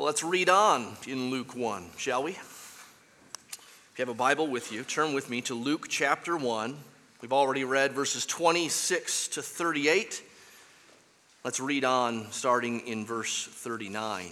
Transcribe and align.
Let's 0.00 0.22
read 0.22 0.48
on 0.48 0.96
in 1.08 1.30
Luke 1.30 1.56
1, 1.56 1.90
shall 1.96 2.22
we? 2.22 2.30
If 2.30 3.94
you 3.96 4.02
have 4.02 4.08
a 4.08 4.16
Bible 4.16 4.46
with 4.46 4.70
you, 4.70 4.84
turn 4.84 5.12
with 5.12 5.28
me 5.28 5.40
to 5.42 5.54
Luke 5.54 5.86
chapter 5.88 6.36
1. 6.36 6.76
We've 7.20 7.32
already 7.32 7.64
read 7.64 7.92
verses 7.92 8.24
26 8.24 9.26
to 9.28 9.42
38. 9.42 10.22
Let's 11.42 11.58
read 11.58 11.84
on 11.84 12.30
starting 12.30 12.86
in 12.86 13.04
verse 13.04 13.48
39. 13.50 14.30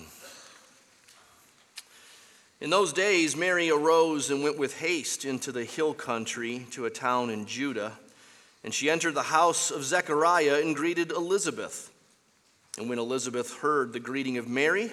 In 2.61 2.71
those 2.71 2.93
days, 2.93 3.37
Mary 3.37 3.69
arose 3.69 4.31
and 4.31 4.45
went 4.45 4.59
with 4.59 4.79
haste 4.79 5.25
into 5.25 5.51
the 5.51 5.65
hill 5.65 5.95
country 5.95 6.65
to 6.71 6.87
a 6.87 6.91
town 6.91 7.29
in 7.29 7.45
Judah. 7.45 7.93
And 8.63 8.73
she 8.73 8.89
entered 8.89 9.15
the 9.15 9.23
house 9.23 9.73
of 9.73 9.85
Zechariah 9.85 10.61
and 10.63 10.77
greeted 10.77 11.11
Elizabeth. 11.11 11.91
And 12.79 12.89
when 12.89 13.01
Elizabeth 13.01 13.59
heard 13.59 13.93
the 13.93 14.01
greeting 14.01 14.39
of 14.39 14.49
Mary, 14.49 14.93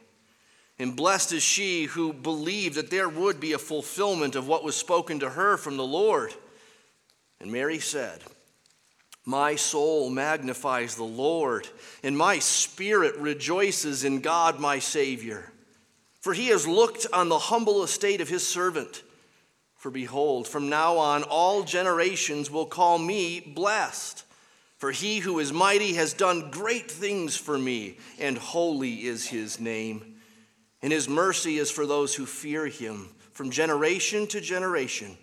And 0.81 0.95
blessed 0.95 1.33
is 1.33 1.43
she 1.43 1.83
who 1.83 2.11
believed 2.11 2.73
that 2.73 2.89
there 2.89 3.07
would 3.07 3.39
be 3.39 3.53
a 3.53 3.59
fulfillment 3.59 4.35
of 4.35 4.47
what 4.47 4.63
was 4.63 4.75
spoken 4.75 5.19
to 5.19 5.29
her 5.29 5.55
from 5.55 5.77
the 5.77 5.85
Lord. 5.85 6.33
And 7.39 7.51
Mary 7.51 7.77
said, 7.77 8.19
My 9.23 9.55
soul 9.55 10.09
magnifies 10.09 10.95
the 10.95 11.03
Lord, 11.03 11.67
and 12.01 12.17
my 12.17 12.39
spirit 12.39 13.15
rejoices 13.17 14.03
in 14.03 14.21
God 14.21 14.59
my 14.59 14.79
Savior. 14.79 15.51
For 16.19 16.33
he 16.33 16.47
has 16.47 16.67
looked 16.67 17.05
on 17.13 17.29
the 17.29 17.37
humble 17.37 17.83
estate 17.83 18.19
of 18.19 18.29
his 18.29 18.47
servant. 18.47 19.03
For 19.75 19.91
behold, 19.91 20.47
from 20.47 20.67
now 20.67 20.97
on 20.97 21.21
all 21.21 21.61
generations 21.61 22.49
will 22.49 22.65
call 22.65 22.97
me 22.97 23.39
blessed. 23.39 24.23
For 24.79 24.89
he 24.89 25.19
who 25.19 25.37
is 25.37 25.53
mighty 25.53 25.93
has 25.93 26.13
done 26.13 26.49
great 26.49 26.89
things 26.89 27.37
for 27.37 27.59
me, 27.59 27.99
and 28.19 28.35
holy 28.35 29.05
is 29.05 29.27
his 29.27 29.59
name 29.59 30.10
and 30.81 30.91
his 30.91 31.07
mercy 31.07 31.57
is 31.57 31.69
for 31.69 31.85
those 31.85 32.15
who 32.15 32.25
fear 32.25 32.67
him 32.67 33.09
from 33.33 33.51
generation 33.51 34.27
to 34.27 34.41
generation. 34.41 35.17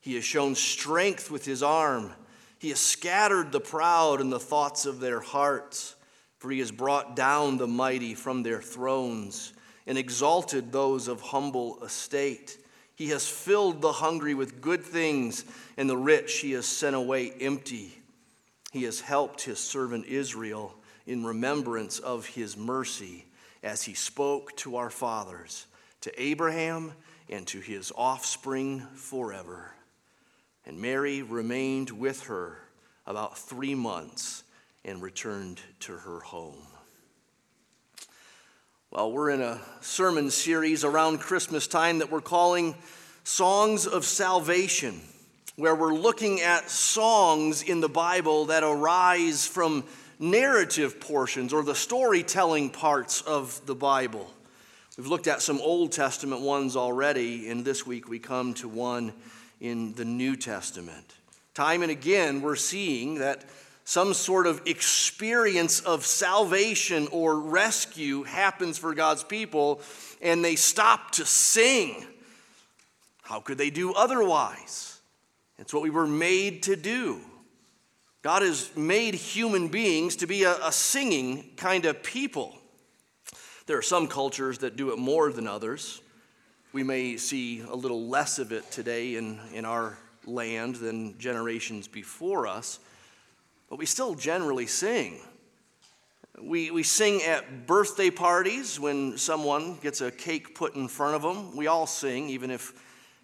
He 0.00 0.14
has 0.14 0.24
shown 0.24 0.54
strength 0.54 1.30
with 1.30 1.44
his 1.44 1.62
arm. 1.62 2.12
He 2.58 2.68
has 2.70 2.80
scattered 2.80 3.52
the 3.52 3.60
proud 3.60 4.20
in 4.20 4.30
the 4.30 4.40
thoughts 4.40 4.86
of 4.86 5.00
their 5.00 5.20
hearts, 5.20 5.96
for 6.38 6.50
he 6.50 6.58
has 6.60 6.70
brought 6.70 7.16
down 7.16 7.56
the 7.56 7.66
mighty 7.66 8.14
from 8.14 8.42
their 8.42 8.60
thrones 8.60 9.52
and 9.86 9.98
exalted 9.98 10.72
those 10.72 11.08
of 11.08 11.20
humble 11.20 11.82
estate. 11.82 12.58
He 12.94 13.08
has 13.08 13.28
filled 13.28 13.82
the 13.82 13.92
hungry 13.92 14.34
with 14.34 14.60
good 14.60 14.82
things, 14.82 15.44
and 15.76 15.90
the 15.90 15.96
rich 15.96 16.38
he 16.40 16.52
has 16.52 16.66
sent 16.66 16.94
away 16.94 17.32
empty. 17.40 17.98
He 18.72 18.84
has 18.84 19.00
helped 19.00 19.42
his 19.42 19.58
servant 19.58 20.06
Israel 20.06 20.74
in 21.06 21.24
remembrance 21.24 21.98
of 21.98 22.26
his 22.26 22.56
mercy 22.56 23.26
as 23.64 23.82
he 23.82 23.94
spoke 23.94 24.54
to 24.56 24.76
our 24.76 24.90
fathers, 24.90 25.66
to 26.02 26.22
Abraham, 26.22 26.92
and 27.30 27.46
to 27.46 27.58
his 27.58 27.90
offspring 27.96 28.80
forever. 28.94 29.72
And 30.66 30.78
Mary 30.78 31.22
remained 31.22 31.90
with 31.90 32.24
her 32.24 32.58
about 33.06 33.38
three 33.38 33.74
months 33.74 34.44
and 34.84 35.00
returned 35.00 35.60
to 35.80 35.92
her 35.92 36.20
home. 36.20 36.66
Well, 38.90 39.10
we're 39.10 39.30
in 39.30 39.40
a 39.40 39.60
sermon 39.80 40.30
series 40.30 40.84
around 40.84 41.18
Christmas 41.18 41.66
time 41.66 41.98
that 41.98 42.12
we're 42.12 42.20
calling 42.20 42.76
Songs 43.24 43.86
of 43.86 44.04
Salvation, 44.04 45.00
where 45.56 45.74
we're 45.74 45.94
looking 45.94 46.42
at 46.42 46.68
songs 46.68 47.62
in 47.62 47.80
the 47.80 47.88
Bible 47.88 48.44
that 48.46 48.62
arise 48.62 49.46
from 49.46 49.84
narrative 50.18 51.00
portions 51.00 51.52
or 51.52 51.62
the 51.62 51.74
storytelling 51.74 52.70
parts 52.70 53.20
of 53.22 53.60
the 53.66 53.74
Bible. 53.74 54.30
We've 54.96 55.06
looked 55.06 55.26
at 55.26 55.42
some 55.42 55.60
Old 55.60 55.92
Testament 55.92 56.40
ones 56.42 56.76
already, 56.76 57.48
and 57.48 57.64
this 57.64 57.86
week 57.86 58.08
we 58.08 58.18
come 58.18 58.54
to 58.54 58.68
one 58.68 59.12
in 59.60 59.92
the 59.94 60.04
New 60.04 60.36
Testament. 60.36 61.14
Time 61.54 61.82
and 61.82 61.90
again, 61.90 62.42
we're 62.42 62.56
seeing 62.56 63.16
that 63.16 63.44
some 63.84 64.14
sort 64.14 64.46
of 64.46 64.62
experience 64.66 65.80
of 65.80 66.06
salvation 66.06 67.06
or 67.10 67.38
rescue 67.38 68.22
happens 68.22 68.78
for 68.78 68.94
God's 68.94 69.22
people, 69.24 69.80
and 70.22 70.44
they 70.44 70.56
stop 70.56 71.10
to 71.12 71.26
sing. 71.26 72.04
How 73.22 73.40
could 73.40 73.58
they 73.58 73.70
do 73.70 73.92
otherwise? 73.92 75.00
It's 75.58 75.72
what 75.74 75.82
we 75.82 75.90
were 75.90 76.06
made 76.06 76.62
to 76.64 76.76
do. 76.76 77.20
God 78.24 78.40
has 78.40 78.74
made 78.74 79.14
human 79.14 79.68
beings 79.68 80.16
to 80.16 80.26
be 80.26 80.44
a, 80.44 80.56
a 80.64 80.72
singing 80.72 81.50
kind 81.58 81.84
of 81.84 82.02
people. 82.02 82.56
There 83.66 83.76
are 83.76 83.82
some 83.82 84.08
cultures 84.08 84.60
that 84.60 84.76
do 84.76 84.94
it 84.94 84.98
more 84.98 85.30
than 85.30 85.46
others. 85.46 86.00
We 86.72 86.84
may 86.84 87.18
see 87.18 87.60
a 87.60 87.74
little 87.74 88.08
less 88.08 88.38
of 88.38 88.50
it 88.50 88.70
today 88.70 89.16
in, 89.16 89.38
in 89.52 89.66
our 89.66 89.98
land 90.24 90.76
than 90.76 91.18
generations 91.18 91.86
before 91.86 92.46
us, 92.46 92.78
but 93.68 93.78
we 93.78 93.84
still 93.84 94.14
generally 94.14 94.66
sing. 94.68 95.20
We, 96.40 96.70
we 96.70 96.82
sing 96.82 97.20
at 97.24 97.66
birthday 97.66 98.08
parties 98.08 98.80
when 98.80 99.18
someone 99.18 99.76
gets 99.82 100.00
a 100.00 100.10
cake 100.10 100.54
put 100.54 100.76
in 100.76 100.88
front 100.88 101.14
of 101.14 101.20
them. 101.20 101.54
We 101.54 101.66
all 101.66 101.86
sing, 101.86 102.30
even 102.30 102.50
if, 102.50 102.72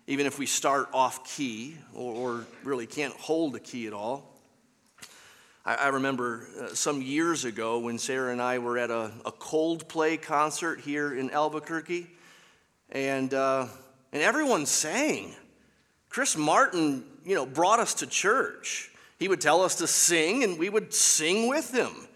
even 0.06 0.27
if 0.27 0.38
we 0.38 0.44
start 0.44 0.91
off 0.93 1.27
key 1.27 1.78
or, 1.94 2.15
or 2.15 2.47
really 2.65 2.87
can't 2.87 3.15
hold 3.15 3.56
a 3.56 3.61
key 3.61 3.87
at 3.87 3.94
all. 3.94 4.30
I, 5.65 5.75
I 5.75 5.88
remember 5.88 6.47
uh, 6.60 6.75
some 6.75 7.03
years 7.03 7.44
ago 7.44 7.78
when 7.78 7.98
Sarah 7.98 8.32
and 8.32 8.41
I 8.41 8.59
were 8.59 8.78
at 8.78 8.91
a, 8.91 9.12
a 9.26 9.32
Coldplay 9.32 10.21
concert 10.21 10.81
here 10.81 11.15
in 11.15 11.31
Albuquerque, 11.31 12.06
and, 12.91 13.32
uh, 13.34 13.66
and 14.12 14.22
everyone 14.22 14.66
sang. 14.66 15.34
Chris 16.09 16.37
Martin, 16.37 17.04
you 17.25 17.34
know, 17.34 17.47
brought 17.47 17.78
us 17.78 17.94
to 17.94 18.06
church. 18.06 18.91
He 19.19 19.28
would 19.28 19.41
tell 19.41 19.62
us 19.62 19.76
to 19.76 19.87
sing, 19.87 20.44
and 20.44 20.59
we 20.59 20.69
would 20.69 20.94
sing 20.94 21.49
with 21.49 21.72
him. 21.72 22.09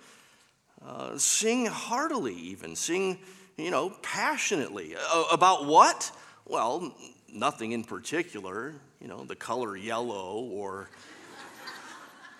Uh, 0.85 1.17
sing 1.17 1.67
heartily, 1.67 2.35
even. 2.35 2.75
Sing, 2.75 3.19
you 3.57 3.71
know, 3.71 3.91
passionately. 4.03 4.97
About 5.31 5.67
what? 5.67 6.11
Well, 6.47 6.95
nothing 7.33 7.73
in 7.73 7.85
particular. 7.85 8.75
You 9.01 9.09
know, 9.09 9.25
the 9.25 9.37
color 9.37 9.77
yellow 9.77 10.41
or 10.51 10.89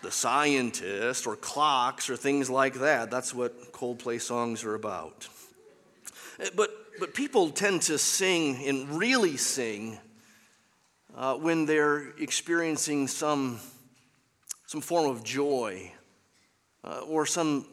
the 0.05 0.11
scientist 0.11 1.27
or 1.27 1.35
clocks 1.35 2.11
or 2.11 2.17
things 2.17 2.51
like 2.51 2.75
that. 2.75 3.11
That's 3.11 3.35
what 3.35 3.73
Coldplay 3.73 4.21
songs 4.21 4.63
are 4.63 4.75
about. 4.75 5.27
Eh, 6.39 6.51
but, 6.55 6.71
but 7.01 7.15
people 7.15 7.51
tend 7.51 7.83
to 7.83 7.99
sing 7.99 8.65
and 8.67 8.99
really 8.99 9.37
sing 9.37 9.99
uh, 11.17 11.35
when 11.37 11.65
they're 11.65 12.11
experiencing 12.19 13.09
some, 13.09 13.59
some 14.67 14.83
form 14.83 15.11
of 15.11 15.25
joy 15.25 15.91
uh, 16.85 17.01
or 17.09 17.25
some, 17.25 17.67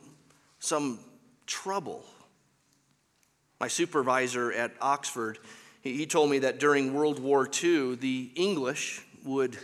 some 0.59 0.99
trouble. 1.45 2.05
My 3.59 3.67
supervisor 3.67 4.53
at 4.53 4.71
Oxford, 4.79 5.37
he, 5.81 5.97
he 5.97 6.05
told 6.05 6.29
me 6.29 6.39
that 6.39 6.59
during 6.59 6.93
World 6.93 7.19
War 7.19 7.49
II, 7.61 7.95
the 7.95 8.31
English 8.35 9.03
would 9.25 9.57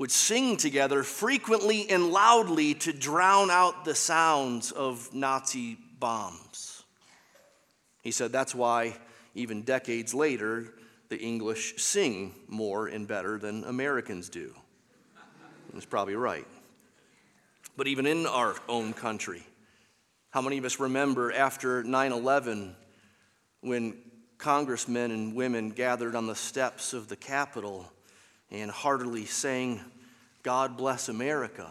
would 0.00 0.10
sing 0.10 0.56
together 0.56 1.02
frequently 1.02 1.90
and 1.90 2.10
loudly 2.10 2.72
to 2.72 2.90
drown 2.90 3.50
out 3.50 3.84
the 3.84 3.94
sounds 3.94 4.72
of 4.72 5.12
Nazi 5.12 5.76
bombs. 5.98 6.84
He 8.00 8.10
said 8.10 8.32
that's 8.32 8.54
why, 8.54 8.96
even 9.34 9.60
decades 9.60 10.14
later, 10.14 10.72
the 11.10 11.18
English 11.18 11.74
sing 11.76 12.34
more 12.48 12.86
and 12.86 13.06
better 13.06 13.36
than 13.36 13.62
Americans 13.64 14.30
do. 14.30 14.54
He's 15.74 15.84
probably 15.84 16.14
right. 16.14 16.46
But 17.76 17.86
even 17.86 18.06
in 18.06 18.26
our 18.26 18.54
own 18.70 18.94
country, 18.94 19.42
how 20.30 20.40
many 20.40 20.56
of 20.56 20.64
us 20.64 20.80
remember 20.80 21.30
after 21.30 21.84
9 21.84 22.12
11 22.12 22.74
when 23.60 23.98
congressmen 24.38 25.10
and 25.10 25.34
women 25.34 25.68
gathered 25.68 26.14
on 26.14 26.26
the 26.26 26.34
steps 26.34 26.94
of 26.94 27.08
the 27.08 27.16
Capitol 27.16 27.92
and 28.50 28.70
heartily 28.70 29.26
sang, 29.26 29.80
God 30.42 30.76
bless 30.76 31.08
America. 31.08 31.70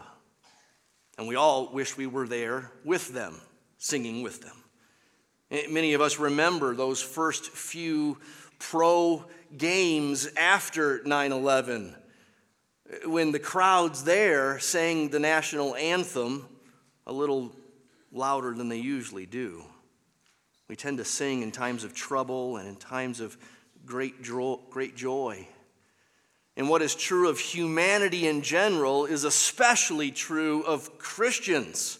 And 1.18 1.28
we 1.28 1.36
all 1.36 1.72
wish 1.72 1.96
we 1.96 2.06
were 2.06 2.26
there 2.26 2.70
with 2.84 3.12
them, 3.12 3.40
singing 3.78 4.22
with 4.22 4.40
them. 4.40 4.56
Eh, 5.50 5.66
many 5.68 5.94
of 5.94 6.00
us 6.00 6.18
remember 6.18 6.74
those 6.74 7.02
first 7.02 7.50
few 7.50 8.18
pro 8.58 9.24
games 9.56 10.28
after 10.36 11.02
9 11.04 11.32
11 11.32 11.94
eh, 12.90 13.06
when 13.06 13.32
the 13.32 13.38
crowds 13.38 14.04
there 14.04 14.58
sang 14.60 15.08
the 15.10 15.18
national 15.18 15.74
anthem 15.74 16.46
a 17.06 17.12
little 17.12 17.52
louder 18.12 18.54
than 18.54 18.68
they 18.68 18.78
usually 18.78 19.26
do. 19.26 19.64
We 20.68 20.76
tend 20.76 20.98
to 20.98 21.04
sing 21.04 21.42
in 21.42 21.50
times 21.50 21.82
of 21.82 21.94
trouble 21.94 22.56
and 22.56 22.68
in 22.68 22.76
times 22.76 23.18
of 23.18 23.36
great, 23.84 24.22
great 24.22 24.96
joy. 24.96 25.48
And 26.60 26.68
what 26.68 26.82
is 26.82 26.94
true 26.94 27.30
of 27.30 27.38
humanity 27.38 28.28
in 28.28 28.42
general 28.42 29.06
is 29.06 29.24
especially 29.24 30.10
true 30.10 30.60
of 30.64 30.98
Christians. 30.98 31.98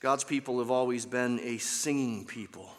God's 0.00 0.24
people 0.24 0.60
have 0.60 0.70
always 0.70 1.04
been 1.04 1.38
a 1.40 1.58
singing 1.58 2.24
people. 2.24 2.70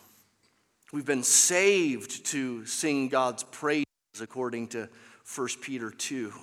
We've 0.92 1.06
been 1.06 1.22
saved 1.22 2.26
to 2.32 2.66
sing 2.66 3.10
God's 3.10 3.44
praises 3.44 3.86
according 4.20 4.70
to 4.70 4.90
1 5.36 5.48
Peter 5.62 5.92
2. 5.92 6.34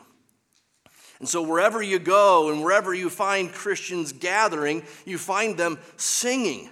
And 1.18 1.28
so, 1.28 1.42
wherever 1.42 1.82
you 1.82 1.98
go 1.98 2.52
and 2.52 2.62
wherever 2.62 2.94
you 2.94 3.10
find 3.10 3.50
Christians 3.50 4.12
gathering, 4.12 4.84
you 5.04 5.18
find 5.18 5.56
them 5.56 5.80
singing. 5.96 6.70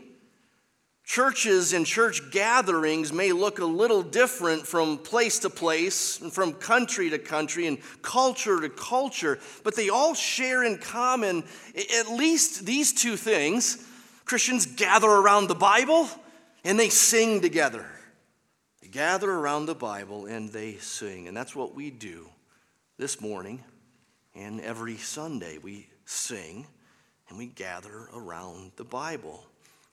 Churches 1.05 1.75
and 1.75 1.85
church 1.85 2.31
gatherings 2.31 3.12
may 3.12 3.33
look 3.33 3.59
a 3.59 3.65
little 3.65 4.03
different 4.03 4.67
from 4.67 4.97
place 4.97 5.41
to 5.41 5.51
place 5.51 6.19
and 6.21 6.33
from 6.33 6.55
country 6.55 7.11
to 7.11 7.19
country 7.19 7.67
and 7.67 7.79
culture 8.01 8.59
to 8.59 8.71
culture, 8.71 9.39
but 9.65 9.77
they 9.77 9.91
all 9.91 10.15
share 10.15 10.65
in 10.65 10.79
common 10.79 11.45
at 11.77 12.09
least 12.09 12.65
these 12.65 12.95
two 12.95 13.19
things. 13.19 13.87
Christians 14.25 14.65
gather 14.65 15.09
around 15.09 15.49
the 15.49 15.55
Bible 15.55 16.09
and 16.65 16.81
they 16.81 16.89
sing 16.89 17.43
together. 17.43 17.85
They 18.81 18.89
gather 18.89 19.31
around 19.31 19.67
the 19.67 19.75
Bible 19.75 20.25
and 20.25 20.49
they 20.49 20.77
sing. 20.77 21.29
And 21.29 21.37
that's 21.37 21.55
what 21.55 21.75
we 21.75 21.91
do 21.91 22.31
this 22.97 23.21
morning 23.21 23.62
and 24.35 24.59
every 24.62 24.97
Sunday. 24.97 25.59
We 25.59 25.87
sing 26.06 26.67
and 27.29 27.37
we 27.37 27.47
gather 27.47 28.09
around 28.15 28.73
the 28.77 28.85
Bible. 28.85 29.45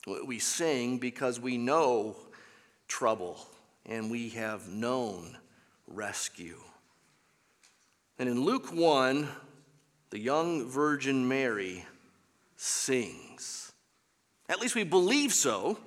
We 0.06 0.40
sing 0.40 0.98
because 0.98 1.40
we 1.40 1.58
know 1.58 2.16
trouble 2.88 3.40
and 3.86 4.10
we 4.10 4.30
have 4.30 4.68
known 4.68 5.38
rescue. 5.88 6.58
And 8.18 8.28
in 8.28 8.42
Luke 8.42 8.74
1, 8.74 9.28
the 10.10 10.20
young 10.20 10.68
Virgin 10.68 11.28
Mary 11.28 11.86
sings. 12.56 13.72
At 14.50 14.60
least 14.60 14.76
we 14.76 14.84
believe 14.84 15.34
so. 15.34 15.78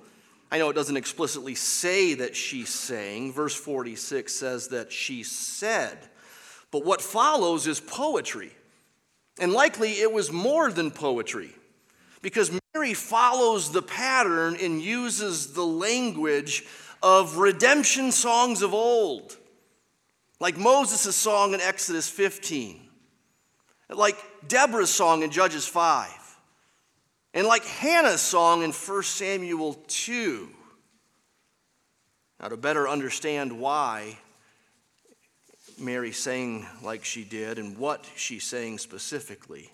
I 0.51 0.57
know 0.57 0.69
it 0.69 0.73
doesn't 0.73 0.97
explicitly 0.97 1.55
say 1.55 2.13
that 2.15 2.35
she 2.35 2.65
sang. 2.65 3.31
Verse 3.31 3.55
46 3.55 4.33
says 4.33 4.69
that 4.69 4.91
she 4.91 5.23
said. 5.23 5.97
But 6.71 6.85
what 6.85 7.01
follows 7.01 7.67
is 7.67 7.79
poetry. 7.79 8.51
And 9.39 9.51
likely 9.51 9.91
it 9.91 10.11
was 10.11 10.31
more 10.31 10.71
than 10.71 10.91
poetry 10.91 11.51
because 12.21 12.51
Mary 12.75 12.93
follows 12.93 13.71
the 13.71 13.81
pattern 13.81 14.57
and 14.61 14.81
uses 14.81 15.53
the 15.53 15.65
language 15.65 16.65
of 17.01 17.37
redemption 17.37 18.11
songs 18.11 18.61
of 18.61 18.73
old, 18.73 19.37
like 20.41 20.57
Moses' 20.57 21.15
song 21.15 21.53
in 21.53 21.61
Exodus 21.61 22.09
15, 22.09 22.81
like 23.89 24.17
Deborah's 24.49 24.89
song 24.89 25.23
in 25.23 25.31
Judges 25.31 25.65
5, 25.65 26.09
and 27.33 27.47
like 27.47 27.63
Hannah's 27.63 28.19
song 28.19 28.61
in 28.61 28.73
1 28.73 29.03
Samuel 29.03 29.75
2. 29.87 30.49
Now, 32.41 32.49
to 32.49 32.57
better 32.57 32.89
understand 32.89 33.57
why 33.57 34.17
Mary 35.79 36.11
sang 36.11 36.67
like 36.83 37.05
she 37.05 37.23
did 37.23 37.57
and 37.57 37.77
what 37.77 38.05
she's 38.17 38.43
saying 38.43 38.79
specifically, 38.79 39.71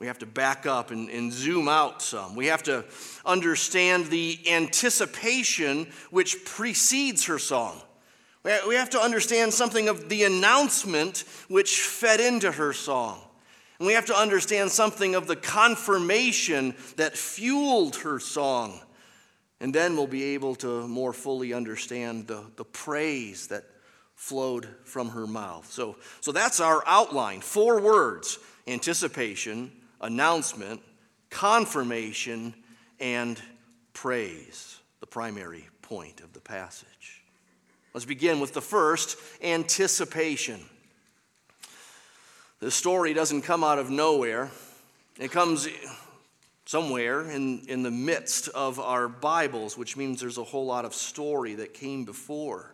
we 0.00 0.06
have 0.08 0.18
to 0.18 0.26
back 0.26 0.66
up 0.66 0.90
and, 0.90 1.08
and, 1.08 1.32
zoom 1.32 1.68
out 1.68 2.02
some. 2.02 2.34
We 2.34 2.46
have 2.46 2.62
to 2.64 2.84
understand 3.24 4.06
the 4.06 4.38
anticipation 4.50 5.86
which 6.10 6.44
precedes 6.44 7.26
her 7.26 7.38
song. 7.38 7.80
We 8.44 8.74
have 8.74 8.90
to 8.90 9.00
understand 9.00 9.54
something 9.54 9.88
of 9.88 10.10
the 10.10 10.24
announcement 10.24 11.24
which 11.48 11.80
fed 11.80 12.20
into 12.20 12.52
her 12.52 12.74
song. 12.74 13.20
And 13.78 13.86
we 13.86 13.94
have 13.94 14.06
to 14.06 14.16
understand 14.16 14.70
something 14.70 15.14
of 15.14 15.26
the 15.26 15.36
confirmation 15.36 16.74
that 16.96 17.16
fueled 17.16 17.96
her 17.96 18.18
song. 18.18 18.80
And 19.60 19.74
then 19.74 19.96
we'll 19.96 20.06
be 20.06 20.34
able 20.34 20.56
to 20.56 20.86
more 20.86 21.12
fully 21.12 21.54
understand 21.54 22.26
the, 22.26 22.44
the 22.56 22.64
praise 22.64 23.46
that 23.46 23.64
flowed 24.14 24.68
from 24.84 25.10
her 25.10 25.26
mouth. 25.26 25.70
So, 25.70 25.96
so 26.20 26.30
that's 26.30 26.60
our 26.60 26.82
outline 26.86 27.40
four 27.40 27.80
words 27.80 28.38
anticipation, 28.66 29.72
announcement, 30.04 30.80
confirmation, 31.30 32.54
and 33.00 33.40
praise, 33.94 34.78
the 35.00 35.06
primary 35.06 35.66
point 35.82 36.20
of 36.20 36.32
the 36.32 36.40
passage. 36.40 37.22
Let's 37.94 38.04
begin 38.04 38.38
with 38.38 38.52
the 38.52 38.60
first 38.60 39.16
anticipation. 39.42 40.60
The 42.60 42.70
story 42.70 43.14
doesn't 43.14 43.42
come 43.42 43.64
out 43.64 43.78
of 43.78 43.90
nowhere, 43.90 44.50
it 45.18 45.30
comes 45.30 45.68
somewhere 46.66 47.30
in, 47.30 47.62
in 47.68 47.82
the 47.82 47.90
midst 47.90 48.48
of 48.48 48.78
our 48.80 49.08
Bibles, 49.08 49.78
which 49.78 49.96
means 49.96 50.20
there's 50.20 50.38
a 50.38 50.44
whole 50.44 50.66
lot 50.66 50.84
of 50.84 50.94
story 50.94 51.54
that 51.54 51.72
came 51.72 52.04
before. 52.04 52.73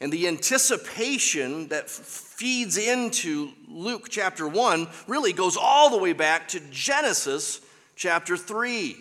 And 0.00 0.12
the 0.12 0.28
anticipation 0.28 1.68
that 1.68 1.88
feeds 1.88 2.76
into 2.76 3.50
Luke 3.68 4.08
chapter 4.10 4.46
1 4.46 4.88
really 5.06 5.32
goes 5.32 5.56
all 5.56 5.90
the 5.90 5.98
way 5.98 6.12
back 6.12 6.48
to 6.48 6.60
Genesis 6.70 7.60
chapter 7.94 8.36
3. 8.36 8.96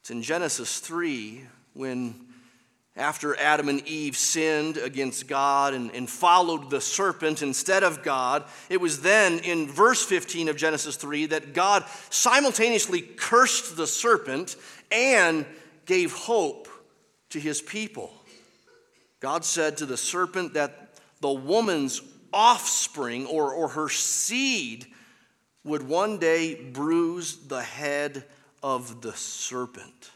It's 0.00 0.10
in 0.10 0.22
Genesis 0.22 0.80
3 0.80 1.42
when, 1.74 2.14
after 2.96 3.38
Adam 3.38 3.68
and 3.68 3.86
Eve 3.86 4.16
sinned 4.16 4.78
against 4.78 5.28
God 5.28 5.74
and, 5.74 5.90
and 5.92 6.08
followed 6.08 6.70
the 6.70 6.80
serpent 6.80 7.42
instead 7.42 7.84
of 7.84 8.02
God, 8.02 8.44
it 8.68 8.80
was 8.80 9.02
then 9.02 9.38
in 9.40 9.68
verse 9.68 10.04
15 10.04 10.48
of 10.48 10.56
Genesis 10.56 10.96
3 10.96 11.26
that 11.26 11.52
God 11.52 11.84
simultaneously 12.10 13.02
cursed 13.02 13.76
the 13.76 13.86
serpent 13.86 14.56
and 14.90 15.46
gave 15.84 16.12
hope 16.12 16.66
to 17.30 17.38
his 17.38 17.60
people. 17.60 18.10
God 19.22 19.44
said 19.44 19.76
to 19.76 19.86
the 19.86 19.96
serpent 19.96 20.54
that 20.54 20.98
the 21.20 21.32
woman's 21.32 22.02
offspring 22.32 23.26
or, 23.26 23.54
or 23.54 23.68
her 23.68 23.88
seed 23.88 24.86
would 25.62 25.86
one 25.86 26.18
day 26.18 26.56
bruise 26.56 27.36
the 27.46 27.62
head 27.62 28.24
of 28.64 29.00
the 29.00 29.12
serpent. 29.12 30.10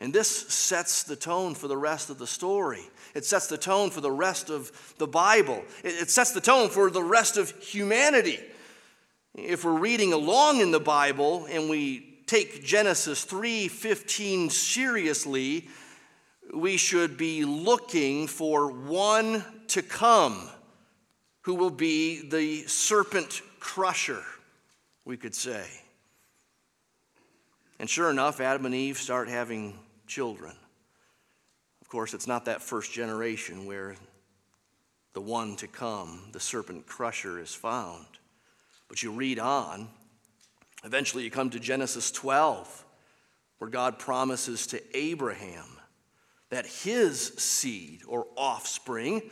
And 0.00 0.12
this 0.12 0.28
sets 0.28 1.04
the 1.04 1.14
tone 1.14 1.54
for 1.54 1.68
the 1.68 1.76
rest 1.76 2.10
of 2.10 2.18
the 2.18 2.26
story. 2.26 2.82
It 3.14 3.24
sets 3.24 3.46
the 3.46 3.56
tone 3.56 3.90
for 3.90 4.00
the 4.00 4.10
rest 4.10 4.50
of 4.50 4.94
the 4.98 5.06
Bible. 5.06 5.62
It, 5.84 5.94
it 5.94 6.10
sets 6.10 6.32
the 6.32 6.40
tone 6.40 6.70
for 6.70 6.90
the 6.90 7.04
rest 7.04 7.36
of 7.36 7.52
humanity. 7.62 8.40
If 9.36 9.64
we're 9.64 9.78
reading 9.78 10.12
along 10.12 10.60
in 10.60 10.72
the 10.72 10.80
Bible 10.80 11.46
and 11.48 11.70
we 11.70 12.18
take 12.26 12.64
Genesis 12.64 13.24
3:15 13.24 14.50
seriously, 14.50 15.68
we 16.52 16.76
should 16.76 17.16
be 17.16 17.44
looking 17.44 18.26
for 18.26 18.70
one 18.70 19.44
to 19.68 19.82
come 19.82 20.48
who 21.42 21.54
will 21.54 21.70
be 21.70 22.28
the 22.28 22.62
serpent 22.66 23.42
crusher, 23.58 24.22
we 25.04 25.16
could 25.16 25.34
say. 25.34 25.66
And 27.78 27.88
sure 27.90 28.10
enough, 28.10 28.40
Adam 28.40 28.66
and 28.66 28.74
Eve 28.74 28.98
start 28.98 29.28
having 29.28 29.78
children. 30.06 30.52
Of 31.80 31.88
course, 31.88 32.14
it's 32.14 32.28
not 32.28 32.44
that 32.44 32.62
first 32.62 32.92
generation 32.92 33.66
where 33.66 33.96
the 35.14 35.20
one 35.20 35.56
to 35.56 35.66
come, 35.66 36.22
the 36.32 36.40
serpent 36.40 36.86
crusher, 36.86 37.40
is 37.40 37.54
found. 37.54 38.06
But 38.88 39.02
you 39.02 39.10
read 39.10 39.38
on. 39.38 39.88
Eventually, 40.84 41.24
you 41.24 41.30
come 41.30 41.50
to 41.50 41.60
Genesis 41.60 42.10
12, 42.12 42.84
where 43.58 43.70
God 43.70 43.98
promises 43.98 44.66
to 44.68 44.96
Abraham 44.96 45.66
that 46.52 46.66
his 46.66 47.28
seed 47.38 48.02
or 48.06 48.26
offspring 48.36 49.22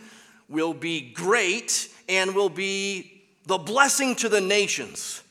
will 0.49 0.73
be 0.73 1.13
great 1.13 1.91
and 2.09 2.35
will 2.35 2.49
be 2.49 3.23
the 3.45 3.59
blessing 3.59 4.15
to 4.17 4.31
the 4.31 4.41
nations. 4.41 5.23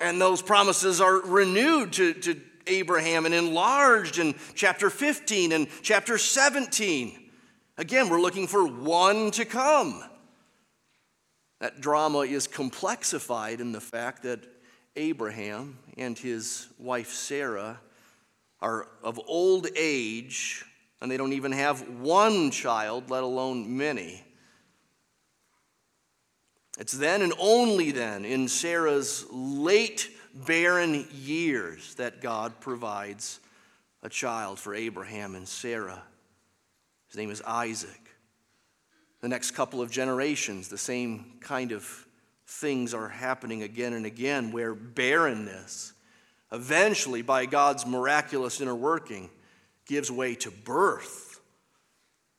And 0.00 0.18
those 0.18 0.40
promises 0.40 0.98
are 1.02 1.20
renewed 1.20 1.92
to, 1.92 2.14
to 2.14 2.40
Abraham 2.66 3.26
and 3.26 3.34
enlarged 3.34 4.18
in 4.18 4.34
chapter 4.54 4.88
15 4.88 5.52
and 5.52 5.68
chapter 5.82 6.16
17. 6.16 7.28
Again, 7.76 8.08
we're 8.08 8.22
looking 8.22 8.46
for 8.46 8.66
one 8.66 9.32
to 9.32 9.44
come. 9.44 10.02
That 11.60 11.82
drama 11.82 12.20
is 12.20 12.48
complexified 12.48 13.60
in 13.60 13.72
the 13.72 13.82
fact 13.82 14.22
that 14.22 14.40
Abraham 14.96 15.78
and 15.98 16.18
his 16.18 16.68
wife 16.78 17.12
Sarah 17.12 17.78
are 18.62 18.88
of 19.02 19.20
old 19.26 19.66
age 19.76 20.64
and 21.00 21.10
they 21.10 21.16
don't 21.16 21.32
even 21.32 21.52
have 21.52 21.88
one 22.00 22.50
child, 22.50 23.10
let 23.10 23.22
alone 23.22 23.76
many. 23.76 24.24
It's 26.78 26.92
then 26.92 27.22
and 27.22 27.32
only 27.38 27.90
then, 27.90 28.24
in 28.24 28.48
Sarah's 28.48 29.26
late 29.30 30.10
barren 30.34 31.06
years, 31.12 31.94
that 31.96 32.20
God 32.20 32.60
provides 32.60 33.40
a 34.02 34.08
child 34.08 34.58
for 34.58 34.74
Abraham 34.74 35.34
and 35.34 35.46
Sarah. 35.46 36.02
His 37.08 37.16
name 37.16 37.30
is 37.30 37.42
Isaac. 37.42 38.08
The 39.20 39.28
next 39.28 39.50
couple 39.50 39.82
of 39.82 39.90
generations, 39.90 40.68
the 40.68 40.78
same 40.78 41.34
kind 41.40 41.72
of 41.72 42.06
things 42.46 42.94
are 42.94 43.08
happening 43.08 43.62
again 43.62 43.92
and 43.92 44.06
again, 44.06 44.52
where 44.52 44.74
barrenness, 44.74 45.92
eventually 46.52 47.20
by 47.20 47.46
God's 47.46 47.84
miraculous 47.84 48.60
inner 48.60 48.74
working, 48.74 49.28
gives 49.90 50.10
way 50.10 50.36
to 50.36 50.52
birth. 50.52 51.40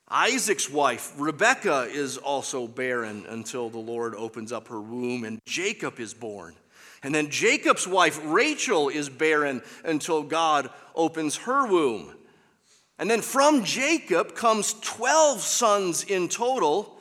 Isaac's 0.08 0.70
wife, 0.70 1.12
Rebekah, 1.18 1.90
is 1.92 2.18
also 2.18 2.66
barren 2.66 3.26
until 3.28 3.70
the 3.70 3.78
Lord 3.78 4.16
opens 4.16 4.54
up 4.54 4.70
her 4.70 4.80
womb 4.80 5.26
and 5.26 5.40
Jacob 5.46 6.00
is 6.00 6.14
born. 6.14 6.56
And 7.04 7.14
then 7.14 7.30
Jacob's 7.30 7.86
wife, 7.86 8.22
Rachel, 8.24 8.88
is 8.88 9.10
barren 9.10 9.62
until 9.84 10.24
God 10.24 10.70
opens 10.96 11.36
her 11.38 11.68
womb. 11.68 12.16
And 12.98 13.12
then 13.12 13.22
from 13.22 13.66
Jacob 13.66 14.34
comes 14.34 14.74
12 14.80 15.42
sons 15.42 16.04
in 16.06 16.30
total, 16.30 17.00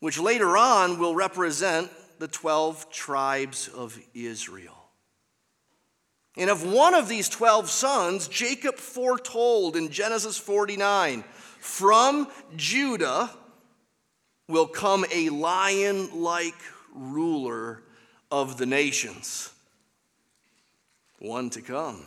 which 0.00 0.18
later 0.18 0.58
on 0.58 0.98
will 0.98 1.14
represent 1.14 1.90
the 2.18 2.28
12 2.28 2.90
tribes 2.90 3.68
of 3.68 3.98
Israel. 4.12 4.73
And 6.36 6.50
of 6.50 6.70
one 6.70 6.94
of 6.94 7.08
these 7.08 7.28
12 7.28 7.70
sons, 7.70 8.28
Jacob 8.28 8.76
foretold 8.76 9.76
in 9.76 9.90
Genesis 9.90 10.36
49 10.36 11.22
from 11.60 12.28
Judah 12.56 13.30
will 14.48 14.66
come 14.66 15.04
a 15.12 15.30
lion 15.30 16.22
like 16.22 16.56
ruler 16.92 17.82
of 18.30 18.58
the 18.58 18.66
nations. 18.66 19.52
One 21.18 21.50
to 21.50 21.62
come. 21.62 22.04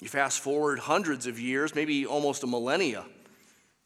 You 0.00 0.08
fast 0.08 0.40
forward 0.40 0.80
hundreds 0.80 1.26
of 1.26 1.40
years, 1.40 1.74
maybe 1.74 2.04
almost 2.04 2.42
a 2.42 2.46
millennia, 2.46 3.04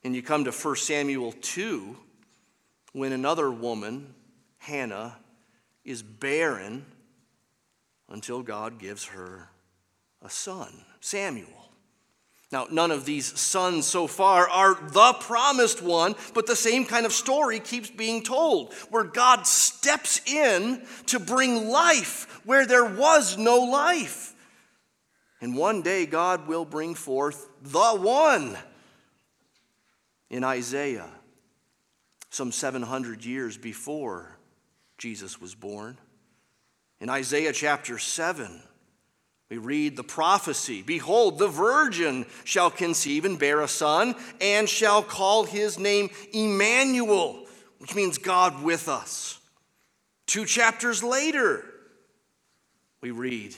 and 0.02 0.16
you 0.16 0.22
come 0.22 0.44
to 0.44 0.50
1 0.50 0.76
Samuel 0.76 1.32
2 1.40 1.96
when 2.92 3.12
another 3.12 3.50
woman, 3.50 4.14
Hannah, 4.58 5.16
is 5.84 6.02
barren 6.02 6.84
until 8.10 8.42
God 8.42 8.78
gives 8.78 9.06
her 9.06 9.48
a 10.22 10.28
son, 10.28 10.84
Samuel. 11.00 11.48
Now, 12.52 12.66
none 12.68 12.90
of 12.90 13.04
these 13.04 13.38
sons 13.38 13.86
so 13.86 14.08
far 14.08 14.48
are 14.48 14.74
the 14.74 15.12
promised 15.20 15.80
one, 15.82 16.16
but 16.34 16.48
the 16.48 16.56
same 16.56 16.84
kind 16.84 17.06
of 17.06 17.12
story 17.12 17.60
keeps 17.60 17.88
being 17.88 18.24
told, 18.24 18.74
where 18.90 19.04
God 19.04 19.46
steps 19.46 20.20
in 20.26 20.84
to 21.06 21.20
bring 21.20 21.68
life 21.68 22.40
where 22.44 22.66
there 22.66 22.84
was 22.84 23.38
no 23.38 23.58
life. 23.58 24.34
And 25.40 25.56
one 25.56 25.82
day, 25.82 26.06
God 26.06 26.48
will 26.48 26.64
bring 26.64 26.96
forth 26.96 27.48
the 27.62 27.92
one 27.92 28.58
in 30.28 30.42
Isaiah, 30.42 31.08
some 32.30 32.50
700 32.50 33.24
years 33.24 33.56
before 33.56 34.36
Jesus 34.98 35.40
was 35.40 35.54
born. 35.54 35.98
In 37.00 37.08
Isaiah 37.08 37.52
chapter 37.52 37.98
7, 37.98 38.62
we 39.48 39.56
read 39.56 39.96
the 39.96 40.04
prophecy 40.04 40.82
Behold, 40.82 41.38
the 41.38 41.48
virgin 41.48 42.26
shall 42.44 42.70
conceive 42.70 43.24
and 43.24 43.38
bear 43.38 43.62
a 43.62 43.68
son, 43.68 44.14
and 44.40 44.68
shall 44.68 45.02
call 45.02 45.44
his 45.44 45.78
name 45.78 46.10
Emmanuel, 46.32 47.46
which 47.78 47.94
means 47.94 48.18
God 48.18 48.62
with 48.62 48.88
us. 48.88 49.40
Two 50.26 50.44
chapters 50.44 51.02
later, 51.02 51.64
we 53.00 53.10
read, 53.10 53.56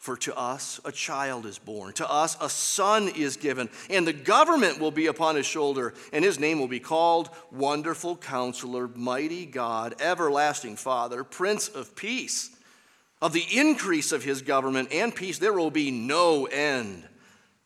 For 0.00 0.16
to 0.16 0.34
us 0.34 0.80
a 0.86 0.92
child 0.92 1.44
is 1.44 1.58
born, 1.58 1.92
to 1.92 2.10
us 2.10 2.34
a 2.40 2.48
son 2.48 3.10
is 3.10 3.36
given, 3.36 3.68
and 3.90 4.06
the 4.06 4.14
government 4.14 4.80
will 4.80 4.90
be 4.90 5.08
upon 5.08 5.36
his 5.36 5.44
shoulder, 5.44 5.92
and 6.10 6.24
his 6.24 6.40
name 6.40 6.58
will 6.58 6.68
be 6.68 6.80
called 6.80 7.28
Wonderful 7.52 8.16
Counselor, 8.16 8.88
Mighty 8.88 9.44
God, 9.44 9.94
Everlasting 10.00 10.76
Father, 10.76 11.22
Prince 11.22 11.68
of 11.68 11.94
Peace. 11.94 12.48
Of 13.20 13.34
the 13.34 13.44
increase 13.52 14.10
of 14.10 14.24
his 14.24 14.40
government 14.40 14.90
and 14.90 15.14
peace, 15.14 15.36
there 15.36 15.52
will 15.52 15.70
be 15.70 15.90
no 15.90 16.46
end 16.46 17.06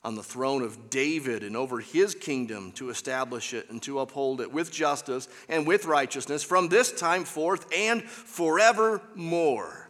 on 0.03 0.17
the 0.17 0.23
throne 0.25 0.63
of 0.63 0.91
David 0.91 1.45
and 1.45 1.57
over 1.57 1.79
his 1.79 2.17
kingdom 2.17 2.73
to 2.73 2.91
establish 2.91 3.55
it 3.55 3.71
and 3.71 3.81
to 3.83 4.01
uphold 4.01 4.41
it 4.41 4.53
with 4.53 4.73
justice 4.73 5.29
and 5.49 5.69
with 5.69 5.85
righteousness 5.85 6.43
from 6.43 6.69
this 6.69 6.91
time 6.91 7.23
forth 7.23 7.73
and 7.73 8.03
forevermore. 8.03 9.84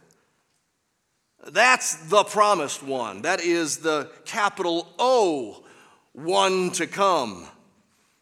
That's 1.46 1.96
the 2.08 2.24
promised 2.24 2.82
one. 2.82 3.22
That 3.22 3.40
is 3.40 3.78
the 3.78 4.10
capital 4.24 4.88
O, 4.98 5.64
one 6.12 6.70
to 6.72 6.86
come. 6.86 7.46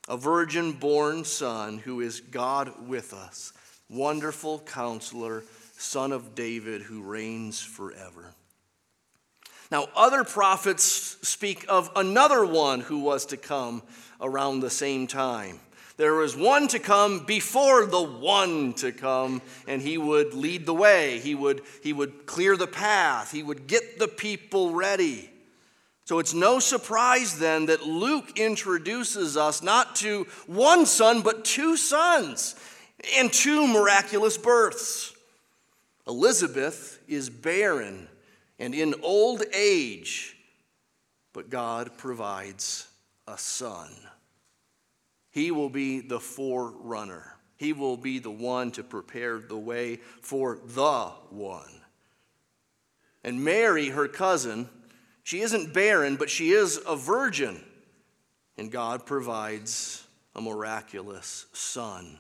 A 0.09 0.17
virgin 0.17 0.73
born 0.73 1.25
son 1.25 1.79
who 1.79 2.01
is 2.01 2.21
God 2.21 2.89
with 2.89 3.15
us, 3.15 3.53
wonderful 3.89 4.59
counselor 4.61 5.45
son 5.79 6.13
of 6.13 6.35
David, 6.35 6.83
who 6.83 7.03
reigns 7.03 7.61
forever. 7.61 8.35
Now, 9.71 9.89
other 9.97 10.25
prophets 10.25 10.85
speak 11.23 11.65
of 11.69 11.91
another 11.97 12.45
one 12.45 12.81
who 12.81 12.99
was 12.99 13.27
to 13.27 13.37
come 13.37 13.83
around 14.21 14.61
the 14.61 14.71
same 14.71 15.07
time. 15.07 15.61
There 15.97 16.15
was 16.15 16.37
one 16.37 16.69
to 16.69 16.79
come 16.79 17.25
before 17.27 17.87
the 17.87 18.03
one 18.03 18.73
to 18.75 18.93
come, 18.93 19.43
and 19.69 19.83
he 19.83 19.99
would 19.99 20.35
lead 20.35 20.67
the 20.67 20.75
way. 20.75 21.19
He 21.19 21.35
would, 21.35 21.63
he 21.83 21.93
would 21.93 22.27
clear 22.27 22.57
the 22.57 22.67
path. 22.67 23.31
He 23.31 23.43
would 23.43 23.67
get 23.67 23.99
the 23.99 24.09
people 24.09 24.73
ready. 24.73 25.31
So 26.05 26.19
it's 26.19 26.35
no 26.35 26.59
surprise 26.59 27.39
then 27.39 27.67
that 27.67 27.87
Luke 27.87 28.39
introduces 28.39 29.37
us 29.37 29.63
not 29.63 29.97
to 29.97 30.27
one 30.47 30.87
son, 30.87 31.23
but 31.23 31.45
two 31.45 31.77
sons 31.77 32.57
and 33.17 33.33
two 33.33 33.67
miraculous 33.67 34.37
births. 34.37 35.15
Elizabeth 36.07 36.99
is 37.07 37.31
barren 37.31 38.09
and 38.59 38.75
in 38.75 38.95
old 39.03 39.43
age, 39.55 40.37
but 41.33 41.51
God 41.51 41.97
provides 41.97 42.89
a 43.27 43.39
son. 43.39 43.91
He 45.33 45.51
will 45.51 45.69
be 45.69 46.01
the 46.01 46.21
forerunner. 46.21 47.37
He 47.57 47.73
will 47.73 47.97
be 47.97 48.19
the 48.19 48.31
one 48.31 48.71
to 48.73 48.85
prepare 48.85 49.39
the 49.39 49.59
way 49.59 49.97
for 50.21 50.59
the 50.65 51.11
one. 51.31 51.71
And 53.25 53.45
Mary, 53.45 53.89
her 53.89 54.09
cousin, 54.09 54.69
she 55.25 55.41
isn't 55.41 55.73
barren, 55.75 56.17
but 56.17 56.31
she 56.31 56.51
is 56.51 56.81
a 56.87 56.97
virgin. 56.97 57.61
And 58.57 58.71
God 58.71 59.07
provides 59.07 60.07
a 60.35 60.41
miraculous 60.41 61.47
son, 61.53 62.19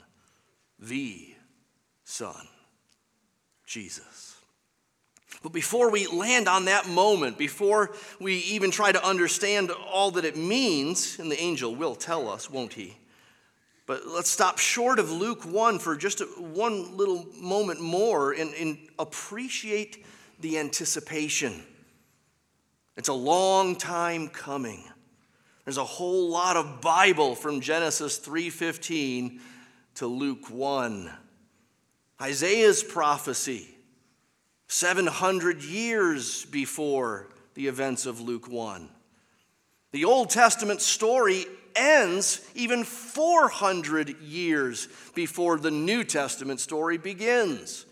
the 0.78 1.34
Son. 2.04 2.48
Jesus. 3.66 4.36
But 5.42 5.52
before 5.52 5.90
we 5.90 6.06
land 6.06 6.46
on 6.46 6.66
that 6.66 6.86
moment, 6.86 7.38
before 7.38 7.94
we 8.20 8.36
even 8.36 8.70
try 8.70 8.92
to 8.92 9.02
understand 9.02 9.70
all 9.70 10.10
that 10.10 10.26
it 10.26 10.36
means, 10.36 11.18
and 11.18 11.30
the 11.30 11.40
angel 11.40 11.74
will 11.74 11.94
tell 11.94 12.28
us, 12.28 12.50
won't 12.50 12.74
he? 12.74 12.98
But 13.86 14.06
let's 14.06 14.30
stop 14.30 14.58
short 14.58 14.98
of 14.98 15.10
Luke 15.10 15.44
1 15.44 15.78
for 15.78 15.96
just 15.96 16.20
a, 16.20 16.24
one 16.24 16.96
little 16.96 17.26
moment 17.40 17.80
more 17.80 18.32
and, 18.32 18.54
and 18.54 18.78
appreciate 18.98 20.04
the 20.40 20.58
anticipation. 20.58 21.62
It's 22.96 23.08
a 23.08 23.14
long 23.14 23.76
time 23.76 24.28
coming. 24.28 24.84
There's 25.64 25.78
a 25.78 25.84
whole 25.84 26.28
lot 26.28 26.56
of 26.56 26.80
Bible 26.80 27.34
from 27.34 27.60
Genesis 27.60 28.18
3:15 28.18 29.40
to 29.96 30.06
Luke 30.06 30.50
1. 30.50 31.10
Isaiah's 32.20 32.82
prophecy, 32.82 33.76
700 34.68 35.62
years 35.62 36.44
before 36.46 37.28
the 37.54 37.66
events 37.66 38.06
of 38.06 38.20
Luke 38.20 38.48
1. 38.48 38.88
The 39.90 40.04
Old 40.04 40.30
Testament 40.30 40.80
story 40.80 41.46
ends 41.74 42.40
even 42.54 42.84
400 42.84 44.20
years 44.20 44.88
before 45.14 45.58
the 45.58 45.70
New 45.70 46.04
Testament 46.04 46.60
story 46.60 46.98
begins. 46.98 47.86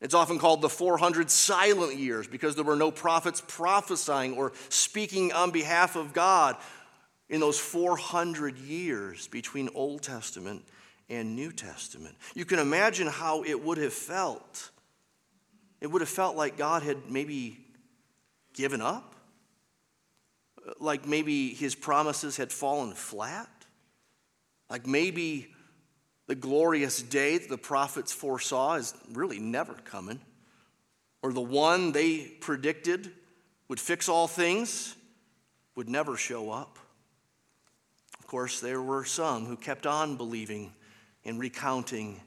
It's 0.00 0.14
often 0.14 0.38
called 0.38 0.60
the 0.62 0.68
400 0.68 1.30
silent 1.30 1.96
years 1.96 2.28
because 2.28 2.54
there 2.54 2.64
were 2.64 2.76
no 2.76 2.90
prophets 2.90 3.42
prophesying 3.46 4.36
or 4.36 4.52
speaking 4.68 5.32
on 5.32 5.50
behalf 5.50 5.96
of 5.96 6.12
God 6.12 6.56
in 7.28 7.40
those 7.40 7.58
400 7.58 8.58
years 8.58 9.26
between 9.26 9.68
Old 9.74 10.02
Testament 10.02 10.64
and 11.08 11.34
New 11.34 11.50
Testament. 11.50 12.14
You 12.34 12.44
can 12.44 12.58
imagine 12.58 13.06
how 13.06 13.42
it 13.42 13.62
would 13.64 13.78
have 13.78 13.92
felt. 13.92 14.70
It 15.80 15.88
would 15.88 16.02
have 16.02 16.08
felt 16.08 16.36
like 16.36 16.56
God 16.56 16.82
had 16.82 17.10
maybe 17.10 17.58
given 18.54 18.80
up. 18.80 19.15
Like 20.80 21.06
maybe 21.06 21.54
his 21.54 21.74
promises 21.74 22.36
had 22.36 22.52
fallen 22.52 22.92
flat? 22.92 23.48
Like 24.68 24.86
maybe 24.86 25.48
the 26.26 26.34
glorious 26.34 27.02
day 27.02 27.38
that 27.38 27.48
the 27.48 27.58
prophets 27.58 28.12
foresaw 28.12 28.74
is 28.74 28.94
really 29.12 29.38
never 29.38 29.74
coming? 29.74 30.20
Or 31.22 31.32
the 31.32 31.40
one 31.40 31.92
they 31.92 32.18
predicted 32.18 33.10
would 33.68 33.80
fix 33.80 34.08
all 34.08 34.28
things 34.28 34.94
would 35.74 35.88
never 35.88 36.16
show 36.16 36.50
up? 36.50 36.78
Of 38.18 38.26
course, 38.26 38.60
there 38.60 38.82
were 38.82 39.04
some 39.04 39.46
who 39.46 39.56
kept 39.56 39.86
on 39.86 40.16
believing 40.16 40.72
and 41.24 41.38
recounting 41.38 42.20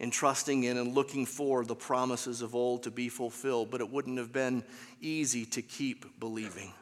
and 0.00 0.12
trusting 0.12 0.64
in 0.64 0.78
and 0.78 0.94
looking 0.94 1.26
for 1.26 1.64
the 1.64 1.74
promises 1.74 2.42
of 2.42 2.54
old 2.54 2.82
to 2.84 2.90
be 2.90 3.08
fulfilled, 3.08 3.70
but 3.70 3.80
it 3.80 3.90
wouldn't 3.90 4.18
have 4.18 4.32
been 4.32 4.64
easy 5.00 5.44
to 5.46 5.62
keep 5.62 6.18
believing. 6.18 6.72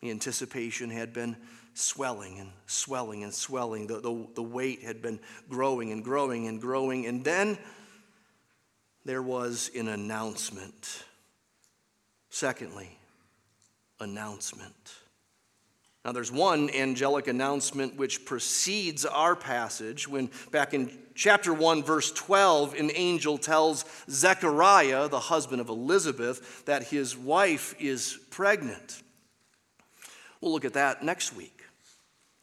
The 0.00 0.10
anticipation 0.10 0.90
had 0.90 1.12
been 1.12 1.36
swelling 1.74 2.38
and 2.38 2.50
swelling 2.66 3.24
and 3.24 3.32
swelling. 3.32 3.86
The, 3.86 4.00
the, 4.00 4.26
the 4.34 4.42
weight 4.42 4.82
had 4.82 5.02
been 5.02 5.20
growing 5.48 5.92
and 5.92 6.04
growing 6.04 6.46
and 6.46 6.60
growing. 6.60 7.06
And 7.06 7.24
then 7.24 7.58
there 9.04 9.22
was 9.22 9.70
an 9.76 9.88
announcement. 9.88 11.04
Secondly, 12.30 12.98
announcement. 14.00 14.94
Now, 16.04 16.12
there's 16.12 16.32
one 16.32 16.70
angelic 16.70 17.26
announcement 17.26 17.96
which 17.96 18.24
precedes 18.24 19.04
our 19.04 19.36
passage 19.36 20.08
when, 20.08 20.30
back 20.50 20.72
in 20.72 20.96
chapter 21.14 21.52
1, 21.52 21.82
verse 21.82 22.12
12, 22.12 22.74
an 22.74 22.90
angel 22.94 23.36
tells 23.36 23.84
Zechariah, 24.08 25.08
the 25.08 25.20
husband 25.20 25.60
of 25.60 25.68
Elizabeth, 25.68 26.64
that 26.64 26.84
his 26.84 27.16
wife 27.16 27.74
is 27.78 28.18
pregnant. 28.30 29.02
We'll 30.40 30.52
look 30.52 30.64
at 30.64 30.74
that 30.74 31.02
next 31.02 31.34
week. 31.34 31.62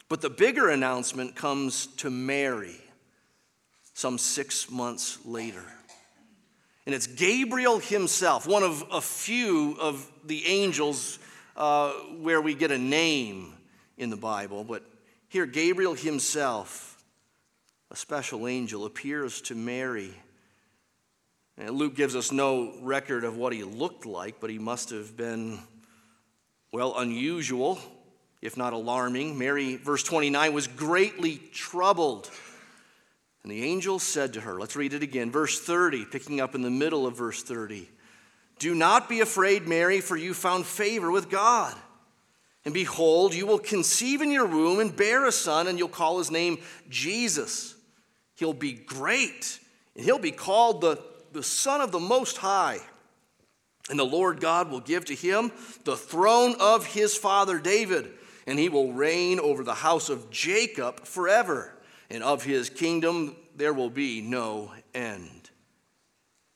But 0.08 0.20
the 0.20 0.30
bigger 0.30 0.68
announcement 0.68 1.34
comes 1.34 1.86
to 1.98 2.10
Mary 2.10 2.80
some 3.94 4.18
six 4.18 4.70
months 4.70 5.18
later. 5.24 5.64
And 6.84 6.94
it's 6.94 7.06
Gabriel 7.06 7.78
himself, 7.78 8.46
one 8.46 8.62
of 8.62 8.84
a 8.92 9.00
few 9.00 9.76
of 9.80 10.08
the 10.24 10.46
angels 10.46 11.18
uh, 11.56 11.90
where 12.20 12.40
we 12.40 12.54
get 12.54 12.70
a 12.70 12.78
name 12.78 13.54
in 13.96 14.10
the 14.10 14.16
Bible. 14.16 14.62
But 14.62 14.84
here, 15.28 15.46
Gabriel 15.46 15.94
himself, 15.94 17.02
a 17.90 17.96
special 17.96 18.46
angel, 18.46 18.84
appears 18.84 19.40
to 19.42 19.54
Mary. 19.54 20.14
And 21.58 21.70
Luke 21.70 21.96
gives 21.96 22.14
us 22.14 22.30
no 22.30 22.74
record 22.82 23.24
of 23.24 23.36
what 23.36 23.52
he 23.52 23.64
looked 23.64 24.06
like, 24.06 24.40
but 24.40 24.50
he 24.50 24.58
must 24.58 24.90
have 24.90 25.16
been, 25.16 25.58
well, 26.72 26.98
unusual, 26.98 27.78
if 28.42 28.56
not 28.56 28.72
alarming. 28.72 29.38
Mary, 29.38 29.76
verse 29.76 30.02
29, 30.02 30.52
was 30.52 30.66
greatly 30.66 31.40
troubled. 31.52 32.30
And 33.42 33.52
the 33.52 33.62
angel 33.62 33.98
said 33.98 34.32
to 34.34 34.40
her, 34.40 34.58
let's 34.58 34.76
read 34.76 34.92
it 34.92 35.02
again, 35.02 35.30
verse 35.30 35.60
30, 35.60 36.06
picking 36.06 36.40
up 36.40 36.54
in 36.54 36.62
the 36.62 36.70
middle 36.70 37.06
of 37.06 37.16
verse 37.16 37.42
30. 37.42 37.88
Do 38.58 38.74
not 38.74 39.08
be 39.08 39.20
afraid, 39.20 39.68
Mary, 39.68 40.00
for 40.00 40.16
you 40.16 40.34
found 40.34 40.66
favor 40.66 41.10
with 41.10 41.30
God. 41.30 41.74
And 42.64 42.74
behold, 42.74 43.34
you 43.34 43.46
will 43.46 43.60
conceive 43.60 44.22
in 44.22 44.32
your 44.32 44.46
womb 44.46 44.80
and 44.80 44.94
bear 44.94 45.26
a 45.26 45.32
son, 45.32 45.68
and 45.68 45.78
you'll 45.78 45.88
call 45.88 46.18
his 46.18 46.32
name 46.32 46.58
Jesus. 46.88 47.76
He'll 48.34 48.52
be 48.52 48.72
great, 48.72 49.60
and 49.94 50.04
he'll 50.04 50.18
be 50.18 50.32
called 50.32 50.80
the, 50.80 51.00
the 51.32 51.44
Son 51.44 51.80
of 51.80 51.92
the 51.92 52.00
Most 52.00 52.38
High. 52.38 52.80
And 53.88 53.98
the 53.98 54.04
Lord 54.04 54.40
God 54.40 54.70
will 54.70 54.80
give 54.80 55.04
to 55.06 55.14
him 55.14 55.52
the 55.84 55.96
throne 55.96 56.56
of 56.58 56.86
his 56.86 57.16
father 57.16 57.58
David, 57.58 58.10
and 58.46 58.58
he 58.58 58.68
will 58.68 58.92
reign 58.92 59.38
over 59.38 59.62
the 59.62 59.74
house 59.74 60.08
of 60.08 60.30
Jacob 60.30 61.04
forever, 61.04 61.72
and 62.10 62.22
of 62.22 62.44
his 62.44 62.68
kingdom 62.68 63.36
there 63.54 63.72
will 63.72 63.90
be 63.90 64.20
no 64.20 64.72
end. 64.94 65.50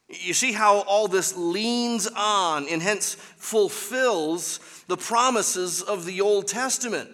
You 0.09 0.35
see 0.35 0.53
how 0.53 0.81
all 0.81 1.07
this 1.07 1.37
leans 1.37 2.09
on 2.09 2.69
and 2.69 2.83
hence 2.83 3.15
fulfills 3.15 4.59
the 4.89 4.97
promises 4.97 5.83
of 5.83 6.05
the 6.05 6.21
Old 6.21 6.49
Testament. 6.49 7.11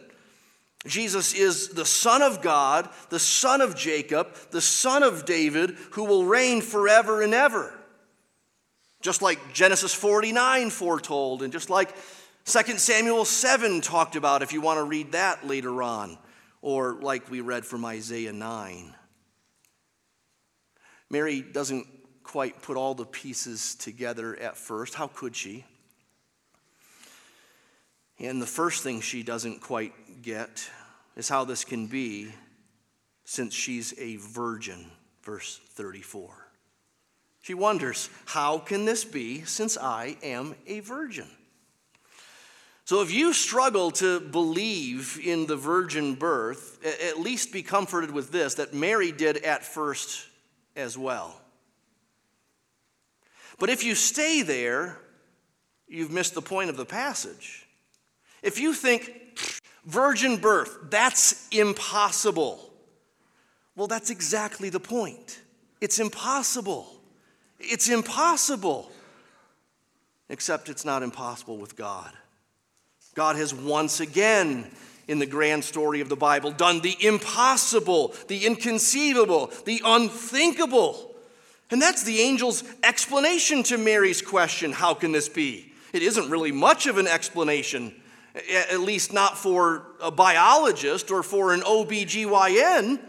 Jesus 0.86 1.34
is 1.34 1.68
the 1.68 1.84
Son 1.84 2.22
of 2.22 2.40
God, 2.40 2.88
the 3.10 3.18
Son 3.18 3.60
of 3.60 3.76
Jacob, 3.76 4.34
the 4.50 4.62
Son 4.62 5.02
of 5.02 5.26
David, 5.26 5.76
who 5.90 6.04
will 6.04 6.24
reign 6.24 6.62
forever 6.62 7.20
and 7.20 7.34
ever. 7.34 7.74
Just 9.00 9.22
like 9.22 9.52
Genesis 9.52 9.94
49 9.94 10.70
foretold, 10.70 11.42
and 11.42 11.52
just 11.52 11.70
like 11.70 11.94
2 12.44 12.78
Samuel 12.78 13.24
7 13.24 13.80
talked 13.80 14.16
about, 14.16 14.42
if 14.42 14.52
you 14.52 14.60
want 14.60 14.78
to 14.78 14.84
read 14.84 15.12
that 15.12 15.46
later 15.46 15.82
on, 15.82 16.18
or 16.62 16.94
like 16.94 17.30
we 17.30 17.40
read 17.40 17.64
from 17.64 17.84
Isaiah 17.84 18.32
9. 18.32 18.94
Mary 21.10 21.40
doesn't 21.40 21.86
quite 22.22 22.60
put 22.62 22.76
all 22.76 22.94
the 22.94 23.04
pieces 23.04 23.76
together 23.76 24.36
at 24.36 24.56
first. 24.56 24.94
How 24.94 25.06
could 25.06 25.36
she? 25.36 25.64
And 28.18 28.40
the 28.40 28.46
first 28.46 28.82
thing 28.82 29.00
she 29.00 29.22
doesn't 29.22 29.60
quite 29.60 30.22
get 30.22 30.68
is 31.16 31.28
how 31.28 31.44
this 31.44 31.64
can 31.64 31.86
be 31.86 32.32
since 33.24 33.54
she's 33.54 33.94
a 33.98 34.16
virgin, 34.16 34.86
verse 35.22 35.60
34. 35.74 36.45
She 37.46 37.54
wonders, 37.54 38.10
how 38.24 38.58
can 38.58 38.86
this 38.86 39.04
be 39.04 39.44
since 39.44 39.78
I 39.78 40.16
am 40.24 40.56
a 40.66 40.80
virgin? 40.80 41.28
So, 42.84 43.02
if 43.02 43.12
you 43.12 43.32
struggle 43.32 43.92
to 43.92 44.18
believe 44.18 45.20
in 45.22 45.46
the 45.46 45.54
virgin 45.54 46.16
birth, 46.16 46.84
at 46.84 47.20
least 47.20 47.52
be 47.52 47.62
comforted 47.62 48.10
with 48.10 48.32
this 48.32 48.54
that 48.54 48.74
Mary 48.74 49.12
did 49.12 49.36
at 49.44 49.64
first 49.64 50.26
as 50.74 50.98
well. 50.98 51.40
But 53.60 53.70
if 53.70 53.84
you 53.84 53.94
stay 53.94 54.42
there, 54.42 54.98
you've 55.86 56.10
missed 56.10 56.34
the 56.34 56.42
point 56.42 56.68
of 56.68 56.76
the 56.76 56.84
passage. 56.84 57.68
If 58.42 58.58
you 58.58 58.74
think, 58.74 59.12
virgin 59.84 60.38
birth, 60.38 60.90
that's 60.90 61.46
impossible, 61.52 62.72
well, 63.76 63.86
that's 63.86 64.10
exactly 64.10 64.68
the 64.68 64.80
point. 64.80 65.38
It's 65.80 66.00
impossible. 66.00 66.95
It's 67.58 67.88
impossible. 67.88 68.90
Except 70.28 70.68
it's 70.68 70.84
not 70.84 71.02
impossible 71.02 71.56
with 71.56 71.76
God. 71.76 72.12
God 73.14 73.36
has 73.36 73.54
once 73.54 74.00
again, 74.00 74.70
in 75.08 75.18
the 75.20 75.26
grand 75.26 75.64
story 75.64 76.00
of 76.00 76.08
the 76.08 76.16
Bible, 76.16 76.50
done 76.50 76.80
the 76.80 76.96
impossible, 77.00 78.14
the 78.28 78.44
inconceivable, 78.44 79.52
the 79.64 79.80
unthinkable. 79.84 81.14
And 81.70 81.80
that's 81.80 82.02
the 82.02 82.22
angel's 82.22 82.64
explanation 82.82 83.62
to 83.64 83.78
Mary's 83.78 84.20
question 84.20 84.72
how 84.72 84.94
can 84.94 85.12
this 85.12 85.28
be? 85.28 85.72
It 85.92 86.02
isn't 86.02 86.28
really 86.28 86.52
much 86.52 86.86
of 86.86 86.98
an 86.98 87.06
explanation, 87.06 87.94
at 88.52 88.80
least 88.80 89.12
not 89.12 89.38
for 89.38 89.86
a 90.02 90.10
biologist 90.10 91.10
or 91.10 91.22
for 91.22 91.54
an 91.54 91.60
OBGYN. 91.60 93.00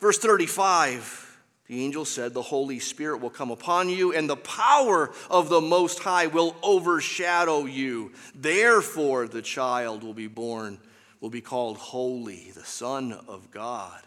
Verse 0.00 0.18
35 0.18 1.23
the 1.66 1.82
angel 1.82 2.04
said, 2.04 2.34
The 2.34 2.42
Holy 2.42 2.78
Spirit 2.78 3.20
will 3.20 3.30
come 3.30 3.50
upon 3.50 3.88
you, 3.88 4.12
and 4.12 4.28
the 4.28 4.36
power 4.36 5.10
of 5.30 5.48
the 5.48 5.62
Most 5.62 5.98
High 6.00 6.26
will 6.26 6.54
overshadow 6.62 7.64
you. 7.64 8.12
Therefore, 8.34 9.26
the 9.26 9.42
child 9.42 10.02
will 10.02 10.14
be 10.14 10.26
born, 10.26 10.78
will 11.20 11.30
be 11.30 11.40
called 11.40 11.78
Holy, 11.78 12.50
the 12.54 12.64
Son 12.64 13.12
of 13.28 13.50
God. 13.50 14.00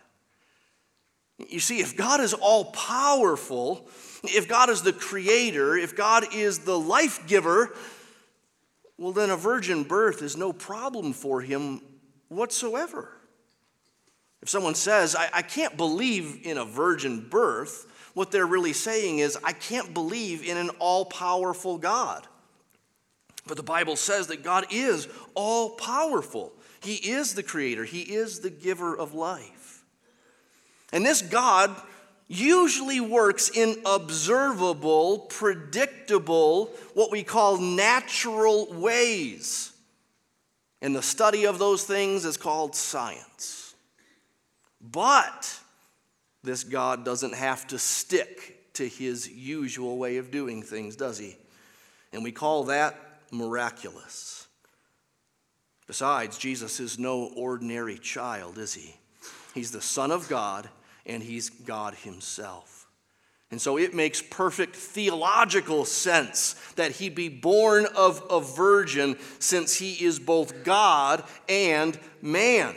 You 1.49 1.59
see, 1.59 1.79
if 1.79 1.95
God 1.95 2.19
is 2.19 2.33
all 2.33 2.65
powerful, 2.65 3.87
if 4.23 4.47
God 4.47 4.69
is 4.69 4.81
the 4.81 4.93
creator, 4.93 5.75
if 5.75 5.95
God 5.95 6.25
is 6.33 6.59
the 6.59 6.77
life 6.77 7.25
giver, 7.27 7.73
well, 8.97 9.11
then 9.11 9.29
a 9.29 9.37
virgin 9.37 9.83
birth 9.83 10.21
is 10.21 10.35
no 10.35 10.51
problem 10.51 11.13
for 11.13 11.41
him 11.41 11.81
whatsoever. 12.27 13.16
If 14.47 14.51
someone 14.51 14.75
says, 14.75 15.13
I, 15.13 15.27
I 15.33 15.41
can't 15.41 15.75
believe 15.75 16.39
in 16.45 16.57
a 16.57 16.63
virgin 16.63 17.19
birth, 17.19 17.85
what 18.13 18.31
they're 18.31 18.47
really 18.47 18.71
saying 18.71 19.19
is, 19.19 19.37
I 19.43 19.51
can't 19.51 19.93
believe 19.93 20.41
in 20.41 20.55
an 20.55 20.69
all 20.79 21.03
powerful 21.03 21.77
God. 21.77 22.25
But 23.45 23.57
the 23.57 23.63
Bible 23.63 23.97
says 23.97 24.27
that 24.27 24.43
God 24.43 24.67
is 24.71 25.09
all 25.35 25.71
powerful. 25.71 26.53
He 26.79 26.95
is 26.95 27.33
the 27.33 27.43
creator, 27.43 27.83
He 27.83 27.99
is 27.99 28.39
the 28.39 28.49
giver 28.49 28.95
of 28.97 29.13
life. 29.13 29.83
And 30.93 31.05
this 31.05 31.21
God 31.21 31.75
usually 32.29 33.01
works 33.01 33.49
in 33.49 33.75
observable, 33.85 35.19
predictable, 35.19 36.67
what 36.93 37.11
we 37.11 37.21
call 37.21 37.57
natural 37.57 38.71
ways. 38.71 39.73
And 40.81 40.95
the 40.95 41.03
study 41.03 41.45
of 41.47 41.59
those 41.59 41.83
things 41.83 42.23
is 42.23 42.37
called 42.37 42.77
science. 42.77 43.56
But 44.91 45.59
this 46.43 46.63
God 46.63 47.03
doesn't 47.03 47.33
have 47.33 47.67
to 47.67 47.79
stick 47.79 48.73
to 48.73 48.87
his 48.87 49.29
usual 49.29 49.97
way 49.97 50.17
of 50.17 50.31
doing 50.31 50.61
things, 50.61 50.95
does 50.95 51.17
he? 51.17 51.35
And 52.13 52.23
we 52.23 52.31
call 52.31 52.65
that 52.65 52.95
miraculous. 53.31 54.47
Besides, 55.87 56.37
Jesus 56.37 56.79
is 56.79 56.99
no 56.99 57.31
ordinary 57.35 57.97
child, 57.97 58.57
is 58.57 58.73
he? 58.73 58.95
He's 59.53 59.71
the 59.71 59.81
Son 59.81 60.11
of 60.11 60.29
God, 60.29 60.69
and 61.05 61.23
he's 61.23 61.49
God 61.49 61.95
himself. 61.95 62.87
And 63.49 63.61
so 63.61 63.77
it 63.77 63.93
makes 63.93 64.21
perfect 64.21 64.75
theological 64.75 65.85
sense 65.85 66.53
that 66.75 66.91
he 66.91 67.09
be 67.09 67.29
born 67.29 67.87
of 67.95 68.21
a 68.29 68.41
virgin 68.41 69.17
since 69.39 69.75
he 69.75 69.93
is 70.03 70.19
both 70.19 70.65
God 70.65 71.23
and 71.47 71.97
man. 72.21 72.75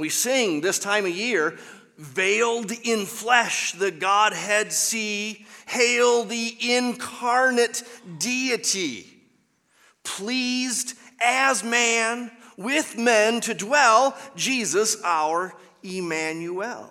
We 0.00 0.08
sing 0.08 0.62
this 0.62 0.78
time 0.78 1.04
of 1.04 1.14
year, 1.14 1.58
veiled 1.98 2.72
in 2.72 3.04
flesh, 3.04 3.72
the 3.72 3.90
Godhead 3.90 4.72
see, 4.72 5.44
hail 5.66 6.24
the 6.24 6.56
incarnate 6.58 7.82
deity, 8.16 9.06
pleased 10.02 10.96
as 11.22 11.62
man 11.62 12.30
with 12.56 12.96
men 12.96 13.42
to 13.42 13.52
dwell, 13.52 14.16
Jesus 14.36 14.96
our 15.04 15.52
Emmanuel. 15.82 16.90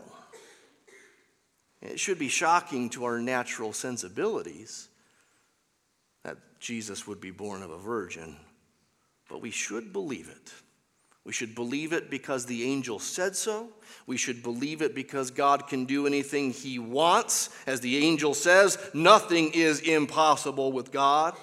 It 1.81 1.99
should 1.99 2.19
be 2.19 2.29
shocking 2.29 2.91
to 2.91 3.05
our 3.05 3.19
natural 3.19 3.73
sensibilities 3.73 4.87
that 6.23 6.37
Jesus 6.59 7.07
would 7.07 7.19
be 7.19 7.31
born 7.31 7.63
of 7.63 7.71
a 7.71 7.79
virgin, 7.79 8.37
but 9.27 9.41
we 9.41 9.49
should 9.49 9.91
believe 9.91 10.29
it. 10.29 10.53
We 11.29 11.33
should 11.33 11.53
believe 11.53 11.93
it 11.93 12.09
because 12.09 12.47
the 12.47 12.63
angel 12.63 12.97
said 12.97 13.35
so. 13.35 13.69
We 14.07 14.17
should 14.17 14.41
believe 14.41 14.81
it 14.81 14.95
because 14.95 15.29
God 15.29 15.67
can 15.67 15.85
do 15.85 16.07
anything 16.07 16.49
he 16.49 16.79
wants. 16.79 17.51
As 17.67 17.81
the 17.81 17.97
angel 17.97 18.33
says, 18.33 18.79
nothing 18.95 19.51
is 19.53 19.79
impossible 19.79 20.71
with 20.71 20.91
God. 20.91 21.35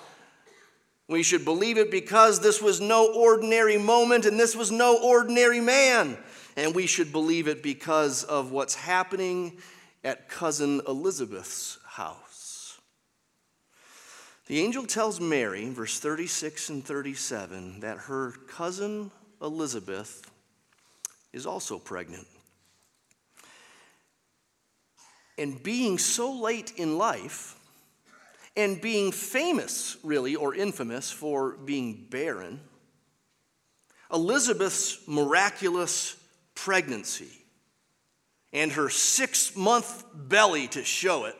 We 1.06 1.22
should 1.22 1.44
believe 1.44 1.78
it 1.78 1.92
because 1.92 2.40
this 2.40 2.60
was 2.60 2.80
no 2.80 3.14
ordinary 3.14 3.78
moment 3.78 4.26
and 4.26 4.40
this 4.40 4.56
was 4.56 4.72
no 4.72 5.00
ordinary 5.00 5.60
man. 5.60 6.18
And 6.56 6.74
we 6.74 6.88
should 6.88 7.12
believe 7.12 7.46
it 7.46 7.62
because 7.62 8.24
of 8.24 8.50
what's 8.50 8.74
happening 8.74 9.56
at 10.02 10.28
cousin 10.28 10.80
Elizabeth's 10.88 11.78
house. 11.84 12.80
The 14.48 14.58
angel 14.58 14.84
tells 14.84 15.20
Mary, 15.20 15.68
verse 15.68 16.00
36 16.00 16.70
and 16.70 16.84
37, 16.84 17.78
that 17.80 17.98
her 17.98 18.32
cousin 18.48 19.12
Elizabeth 19.40 20.30
is 21.32 21.46
also 21.46 21.78
pregnant. 21.78 22.26
And 25.38 25.62
being 25.62 25.98
so 25.98 26.32
late 26.32 26.72
in 26.76 26.96
life, 26.96 27.56
and 28.56 28.80
being 28.80 29.12
famous, 29.12 29.98
really, 30.02 30.34
or 30.34 30.54
infamous 30.54 31.10
for 31.10 31.56
being 31.58 32.06
barren, 32.10 32.60
Elizabeth's 34.12 35.06
miraculous 35.06 36.16
pregnancy 36.54 37.30
and 38.52 38.72
her 38.72 38.88
six 38.88 39.54
month 39.54 40.04
belly 40.14 40.68
to 40.68 40.82
show 40.82 41.26
it, 41.26 41.36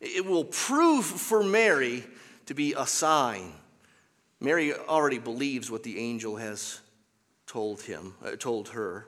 it 0.00 0.26
will 0.26 0.44
prove 0.44 1.04
for 1.04 1.44
Mary 1.44 2.04
to 2.46 2.54
be 2.54 2.74
a 2.76 2.86
sign. 2.86 3.52
Mary 4.40 4.74
already 4.74 5.18
believes 5.18 5.70
what 5.70 5.84
the 5.84 5.98
angel 5.98 6.36
has 6.36 6.80
told 7.54 7.82
him, 7.82 8.16
uh, 8.24 8.32
told 8.32 8.70
her. 8.70 9.06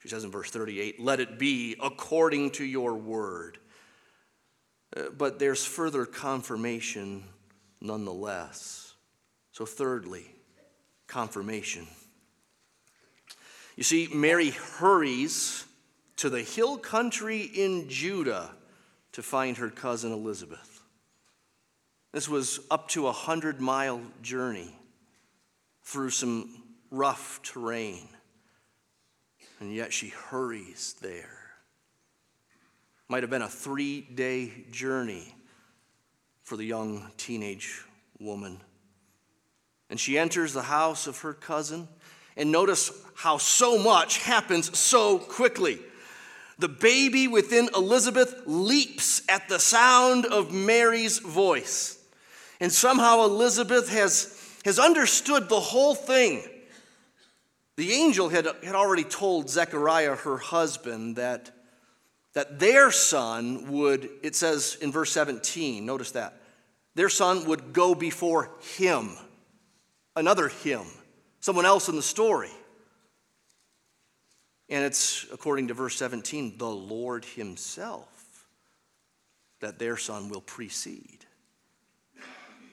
She 0.00 0.08
says 0.08 0.24
in 0.24 0.32
verse 0.32 0.50
38, 0.50 0.98
"Let 0.98 1.20
it 1.20 1.38
be 1.38 1.76
according 1.80 2.50
to 2.52 2.64
your 2.64 2.94
word." 2.94 3.60
Uh, 4.96 5.10
but 5.10 5.38
there's 5.38 5.64
further 5.64 6.04
confirmation 6.04 7.22
nonetheless. 7.80 8.94
So, 9.52 9.64
thirdly, 9.64 10.34
confirmation. 11.06 11.86
You 13.76 13.84
see, 13.84 14.08
Mary 14.08 14.50
hurries 14.50 15.64
to 16.16 16.28
the 16.28 16.42
hill 16.42 16.76
country 16.78 17.42
in 17.42 17.88
Judah 17.88 18.56
to 19.12 19.22
find 19.22 19.56
her 19.58 19.70
cousin 19.70 20.10
Elizabeth. 20.10 20.82
This 22.10 22.28
was 22.28 22.58
up 22.72 22.88
to 22.88 23.06
a 23.06 23.12
hundred 23.12 23.60
mile 23.60 24.02
journey 24.20 24.74
through 25.84 26.10
some 26.10 26.63
rough 26.94 27.40
terrain, 27.42 28.08
and 29.60 29.74
yet 29.74 29.92
she 29.92 30.08
hurries 30.08 30.94
there. 31.00 31.40
Might 33.08 33.22
have 33.22 33.30
been 33.30 33.42
a 33.42 33.48
three 33.48 34.00
day 34.00 34.52
journey 34.70 35.34
for 36.42 36.56
the 36.56 36.64
young 36.64 37.10
teenage 37.16 37.82
woman. 38.18 38.60
And 39.90 40.00
she 40.00 40.18
enters 40.18 40.52
the 40.52 40.62
house 40.62 41.06
of 41.06 41.18
her 41.20 41.34
cousin, 41.34 41.88
and 42.36 42.50
notice 42.50 42.90
how 43.14 43.38
so 43.38 43.78
much 43.78 44.18
happens 44.18 44.76
so 44.76 45.18
quickly. 45.18 45.78
The 46.58 46.68
baby 46.68 47.28
within 47.28 47.68
Elizabeth 47.74 48.42
leaps 48.46 49.22
at 49.28 49.48
the 49.48 49.58
sound 49.58 50.24
of 50.26 50.52
Mary's 50.52 51.18
voice. 51.18 51.98
And 52.60 52.72
somehow 52.72 53.24
Elizabeth 53.24 53.88
has, 53.90 54.40
has 54.64 54.78
understood 54.78 55.48
the 55.48 55.60
whole 55.60 55.94
thing. 55.94 56.42
The 57.76 57.92
angel 57.92 58.28
had, 58.28 58.46
had 58.62 58.74
already 58.74 59.04
told 59.04 59.50
Zechariah, 59.50 60.16
her 60.16 60.36
husband, 60.36 61.16
that, 61.16 61.50
that 62.34 62.58
their 62.58 62.90
son 62.90 63.70
would, 63.72 64.08
it 64.22 64.36
says 64.36 64.76
in 64.80 64.92
verse 64.92 65.10
17, 65.12 65.84
notice 65.84 66.12
that, 66.12 66.40
their 66.94 67.08
son 67.08 67.46
would 67.46 67.72
go 67.72 67.94
before 67.94 68.50
him, 68.76 69.16
another 70.14 70.48
him, 70.48 70.82
someone 71.40 71.66
else 71.66 71.88
in 71.88 71.96
the 71.96 72.02
story. 72.02 72.50
And 74.68 74.84
it's, 74.84 75.26
according 75.32 75.68
to 75.68 75.74
verse 75.74 75.96
17, 75.96 76.56
the 76.58 76.70
Lord 76.70 77.24
Himself 77.24 78.08
that 79.60 79.78
their 79.78 79.96
son 79.96 80.28
will 80.28 80.40
precede. 80.40 81.26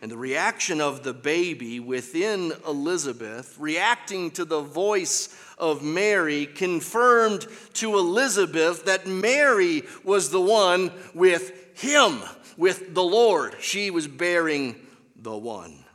And 0.02 0.10
the 0.10 0.18
reaction 0.18 0.82
of 0.82 1.04
the 1.04 1.14
baby 1.14 1.80
within 1.80 2.54
Elizabeth, 2.68 3.56
reacting 3.60 4.32
to 4.32 4.46
the 4.46 4.62
voice 4.62 5.30
of 5.60 5.84
Mary, 5.84 6.48
confirmed 6.48 7.46
to 7.74 7.98
Elizabeth 7.98 8.86
that 8.86 9.06
Mary 9.06 9.84
was 10.04 10.32
the 10.32 10.42
one 10.42 10.92
with 11.14 11.80
Him, 11.80 12.20
with 12.58 12.96
the 12.96 13.04
Lord. 13.04 13.56
She 13.60 13.92
was 13.92 14.08
bearing 14.08 14.76
the 15.16 15.38
one. 15.38 15.86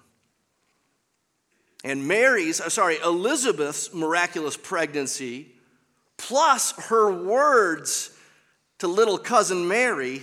And 1.83 2.07
Mary's, 2.07 2.61
uh, 2.61 2.69
sorry, 2.69 2.99
Elizabeth's 2.99 3.93
miraculous 3.93 4.57
pregnancy 4.57 5.53
plus 6.17 6.73
her 6.89 7.13
words 7.13 8.11
to 8.79 8.89
little 8.89 9.19
cousin 9.19 9.69
Mary 9.69 10.23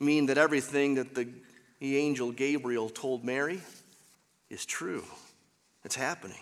mean 0.00 0.26
that 0.26 0.38
everything 0.38 0.96
that 0.96 1.14
the, 1.14 1.28
the 1.84 1.98
angel 1.98 2.32
Gabriel 2.32 2.88
told 2.88 3.26
Mary 3.26 3.60
is 4.48 4.64
true. 4.64 5.04
It's 5.84 5.94
happening. 5.94 6.40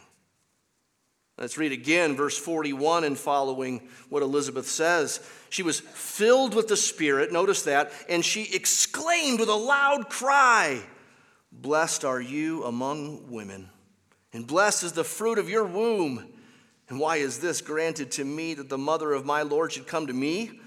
Let's 1.37 1.59
read 1.59 1.72
again, 1.72 2.14
verse 2.14 2.38
41 2.38 3.02
and 3.02 3.18
following 3.18 3.88
what 4.09 4.22
Elizabeth 4.22 4.68
says. 4.68 5.18
She 5.50 5.64
was 5.64 5.81
filled 5.81 6.55
with 6.55 6.68
the 6.68 6.76
Spirit, 6.76 7.33
notice 7.33 7.62
that, 7.62 7.90
and 8.09 8.24
she 8.24 8.55
exclaimed 8.55 9.40
with 9.40 9.48
a 9.48 9.55
loud 9.55 10.09
cry 10.09 10.81
Blessed 11.50 12.05
are 12.05 12.20
you 12.20 12.62
among 12.62 13.28
women, 13.28 13.68
and 14.33 14.46
blessed 14.46 14.85
is 14.85 14.92
the 14.92 15.02
fruit 15.02 15.38
of 15.38 15.50
your 15.50 15.64
womb. 15.64 16.24
And 16.88 17.00
why 17.00 17.16
is 17.16 17.40
this 17.40 17.61
granted 17.61 18.12
to 18.12 18.24
me 18.24 18.55
that 18.55 18.68
the 18.68 18.78
mother 18.78 19.12
of 19.12 19.26
my 19.26 19.42
Lord 19.42 19.72
should 19.72 19.88
come 19.88 20.07
to 20.07 20.12
me? 20.12 20.61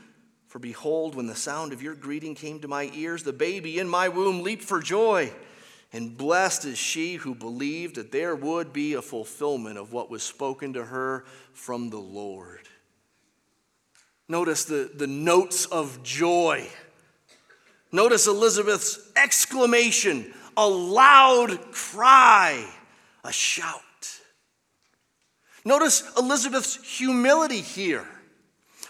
For 0.56 0.60
behold, 0.60 1.16
when 1.16 1.28
the 1.28 1.36
sound 1.36 1.74
of 1.74 1.84
your 1.84 1.96
greeting 1.96 2.34
came 2.34 2.62
to 2.62 2.68
my 2.70 2.90
ears, 2.94 3.24
the 3.24 3.34
baby 3.34 3.78
in 3.78 3.90
my 3.90 4.08
womb 4.08 4.42
leaped 4.42 4.64
for 4.64 4.80
joy. 4.80 5.34
And 5.92 6.18
blessed 6.18 6.64
is 6.64 6.78
she 6.78 7.16
who 7.16 7.36
believed 7.36 7.96
that 7.96 8.14
there 8.14 8.38
would 8.38 8.72
be 8.72 8.94
a 8.94 9.02
fulfillment 9.02 9.78
of 9.78 9.92
what 9.92 10.10
was 10.10 10.24
spoken 10.24 10.72
to 10.72 10.86
her 10.86 11.26
from 11.52 11.90
the 11.90 12.00
Lord. 12.00 12.70
Notice 14.30 14.64
the, 14.64 14.90
the 14.96 15.08
notes 15.08 15.66
of 15.66 16.02
joy. 16.04 16.66
Notice 17.92 18.26
Elizabeth's 18.26 19.12
exclamation, 19.18 20.34
a 20.56 20.66
loud 20.66 21.74
cry, 21.74 22.66
a 23.26 23.32
shout. 23.34 23.82
Notice 25.66 26.10
Elizabeth's 26.18 26.82
humility 26.98 27.60
here. 27.60 28.08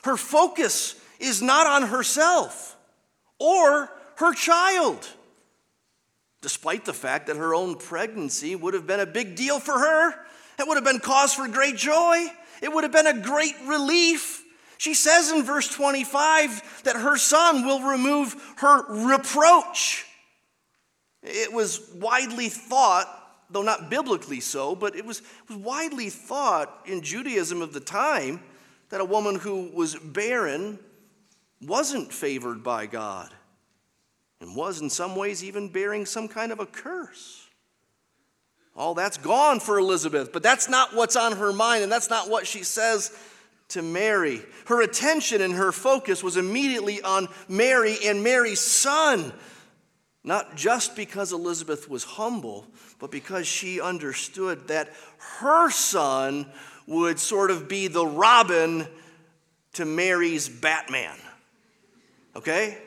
Her 0.03 0.15
focus 0.15 1.01
is 1.19 1.41
not 1.41 1.67
on 1.67 1.89
herself 1.89 2.75
or 3.39 3.89
her 4.17 4.33
child, 4.33 5.07
despite 6.41 6.85
the 6.85 6.93
fact 6.93 7.27
that 7.27 7.37
her 7.37 7.53
own 7.53 7.75
pregnancy 7.75 8.55
would 8.55 8.73
have 8.73 8.87
been 8.87 8.99
a 8.99 9.05
big 9.05 9.35
deal 9.35 9.59
for 9.59 9.77
her. 9.77 10.11
It 10.57 10.67
would 10.67 10.75
have 10.75 10.85
been 10.85 10.99
cause 10.99 11.33
for 11.33 11.47
great 11.47 11.75
joy. 11.75 12.27
It 12.61 12.73
would 12.73 12.83
have 12.83 12.93
been 12.93 13.07
a 13.07 13.21
great 13.21 13.55
relief. 13.65 14.43
She 14.77 14.93
says 14.93 15.31
in 15.31 15.43
verse 15.43 15.67
25 15.67 16.83
that 16.83 16.95
her 16.95 17.17
son 17.17 17.65
will 17.65 17.81
remove 17.81 18.35
her 18.57 18.85
reproach. 19.09 20.05
It 21.23 21.51
was 21.51 21.81
widely 21.95 22.49
thought 22.49 23.23
though 23.49 23.61
not 23.61 23.89
biblically 23.89 24.39
so, 24.39 24.75
but 24.75 24.95
it 24.95 25.05
was, 25.05 25.19
it 25.19 25.49
was 25.49 25.57
widely 25.57 26.09
thought 26.09 26.81
in 26.85 27.01
Judaism 27.01 27.61
of 27.61 27.73
the 27.73 27.79
time 27.79 28.41
that 28.89 29.01
a 29.01 29.05
woman 29.05 29.35
who 29.35 29.69
was 29.73 29.95
barren 29.95 30.79
wasn't 31.67 32.13
favored 32.13 32.63
by 32.63 32.85
God 32.85 33.33
and 34.41 34.55
was 34.55 34.81
in 34.81 34.89
some 34.89 35.15
ways 35.15 35.43
even 35.43 35.69
bearing 35.69 36.05
some 36.05 36.27
kind 36.27 36.51
of 36.51 36.59
a 36.59 36.65
curse. 36.65 37.47
All 38.75 38.93
that's 38.93 39.17
gone 39.17 39.59
for 39.59 39.79
Elizabeth, 39.79 40.33
but 40.33 40.43
that's 40.43 40.67
not 40.67 40.93
what's 40.93 41.15
on 41.15 41.33
her 41.33 41.53
mind, 41.53 41.83
and 41.83 41.91
that's 41.91 42.09
not 42.09 42.29
what 42.29 42.45
she 42.45 42.63
says 42.63 43.17
to 43.69 43.81
Mary. 43.81 44.41
Her 44.65 44.81
attention 44.81 45.41
and 45.41 45.53
her 45.53 45.71
focus 45.71 46.21
was 46.21 46.35
immediately 46.37 47.01
on 47.01 47.29
Mary 47.47 47.97
and 48.05 48.23
Mary's 48.23 48.59
son, 48.59 49.33
not 50.23 50.55
just 50.55 50.95
because 50.95 51.31
Elizabeth 51.31 51.89
was 51.89 52.03
humble, 52.03 52.67
but 52.99 53.11
because 53.11 53.47
she 53.47 53.79
understood 53.79 54.67
that 54.67 54.93
her 55.39 55.69
son 55.69 56.45
would 56.85 57.17
sort 57.17 57.51
of 57.51 57.67
be 57.69 57.87
the 57.87 58.05
Robin 58.05 58.87
to 59.73 59.85
Mary's 59.85 60.49
Batman. 60.49 61.15
Okay? 62.35 62.77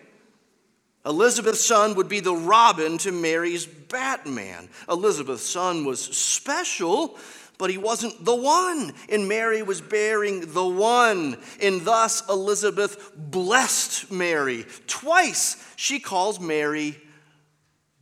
Elizabeth's 1.06 1.64
son 1.64 1.94
would 1.94 2.08
be 2.08 2.20
the 2.20 2.34
Robin 2.34 2.98
to 2.98 3.12
Mary's 3.12 3.64
Batman. 3.66 4.68
Elizabeth's 4.88 5.48
son 5.48 5.84
was 5.84 6.00
special, 6.00 7.16
but 7.56 7.70
he 7.70 7.78
wasn't 7.78 8.24
the 8.24 8.34
one. 8.34 8.92
And 9.08 9.28
Mary 9.28 9.62
was 9.62 9.80
bearing 9.80 10.52
the 10.52 10.66
one. 10.66 11.38
And 11.62 11.82
thus 11.82 12.28
Elizabeth 12.28 13.12
blessed 13.16 14.10
Mary. 14.10 14.66
Twice 14.86 15.56
she 15.76 15.98
calls 15.98 16.38
Mary 16.38 17.00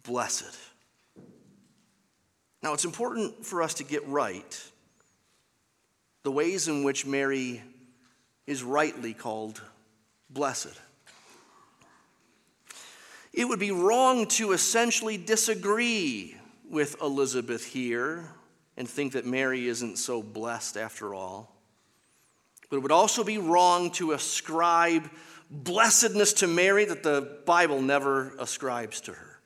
blessed. 0.03 0.57
Now 2.63 2.73
it's 2.73 2.85
important 2.85 3.47
for 3.47 3.63
us 3.63 3.75
to 3.75 3.85
get 3.85 4.07
right 4.09 4.63
the 6.25 6.33
ways 6.33 6.67
in 6.67 6.83
which 6.83 7.07
Mary 7.07 7.63
is 8.49 8.65
rightly 8.65 9.15
called 9.15 9.63
blessed. 10.29 10.77
It 13.37 13.47
would 13.47 13.61
be 13.61 13.71
wrong 13.71 14.27
to 14.29 14.53
essentially 14.53 15.19
disagree 15.19 16.35
with 16.71 17.01
Elizabeth 17.03 17.67
here 17.67 18.31
and 18.79 18.89
think 18.89 19.13
that 19.13 19.27
Mary 19.27 19.69
isn't 19.69 19.99
so 19.99 20.23
blessed 20.23 20.79
after 20.79 21.15
all. 21.15 21.55
But 22.71 22.79
it 22.79 22.81
would 22.81 22.93
also 22.93 23.23
be 23.23 23.37
wrong 23.37 23.91
to 23.93 24.13
ascribe 24.13 25.11
blessedness 25.51 26.33
to 26.35 26.47
Mary 26.47 26.87
that 26.87 27.03
the 27.03 27.39
Bible 27.45 27.83
never 27.83 28.33
ascribes 28.39 29.03
to 29.03 29.13
her. 29.13 29.39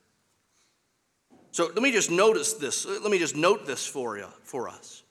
So 1.51 1.67
let 1.67 1.83
me 1.83 1.91
just 1.91 2.13
notice 2.13 2.55
this. 2.55 2.87
Let 2.87 3.11
me 3.11 3.19
just 3.19 3.35
note 3.35 3.67
this 3.67 3.85
for 3.85 4.17
you, 4.17 4.29
for 4.45 4.69
us. 4.69 5.03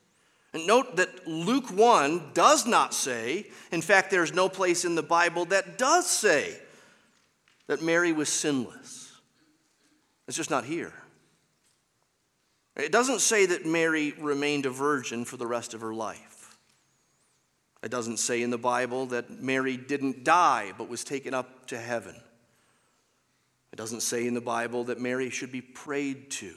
And 0.54 0.66
note 0.66 0.96
that 0.96 1.28
Luke 1.28 1.70
1 1.70 2.32
does 2.34 2.66
not 2.66 2.94
say, 2.94 3.48
in 3.72 3.82
fact, 3.82 4.10
there's 4.10 4.34
no 4.34 4.48
place 4.48 4.86
in 4.86 4.96
the 4.96 5.04
Bible 5.04 5.46
that 5.46 5.78
does 5.78 6.10
say 6.10 6.60
that 7.70 7.84
Mary 7.84 8.12
was 8.12 8.30
sinless. 8.30 9.14
It's 10.28 10.36
just 10.36 10.50
not 10.50 10.66
here. 10.66 10.92
It 12.76 12.92
doesn't 12.92 13.20
say 13.20 13.46
that 13.46 13.64
Mary 13.64 14.12
remained 14.18 14.66
a 14.66 14.72
virgin 14.72 15.24
for 15.24 15.38
the 15.38 15.46
rest 15.46 15.76
of 15.76 15.82
her 15.82 15.94
life. 15.94 16.58
It 17.84 17.92
doesn't 17.92 18.18
say 18.18 18.42
in 18.42 18.50
the 18.50 18.58
Bible 18.58 19.06
that 19.08 19.30
Mary 19.30 19.78
didn't 19.78 20.24
die 20.24 20.74
but 20.80 20.90
was 20.90 21.04
taken 21.04 21.36
up 21.36 21.68
to 21.68 21.78
heaven. 21.78 22.16
It 23.72 23.76
doesn't 23.76 24.02
say 24.02 24.26
in 24.26 24.34
the 24.34 24.42
Bible 24.42 24.86
that 24.86 25.00
Mary 25.00 25.30
should 25.30 25.52
be 25.52 25.62
prayed 25.62 26.32
to. 26.32 26.56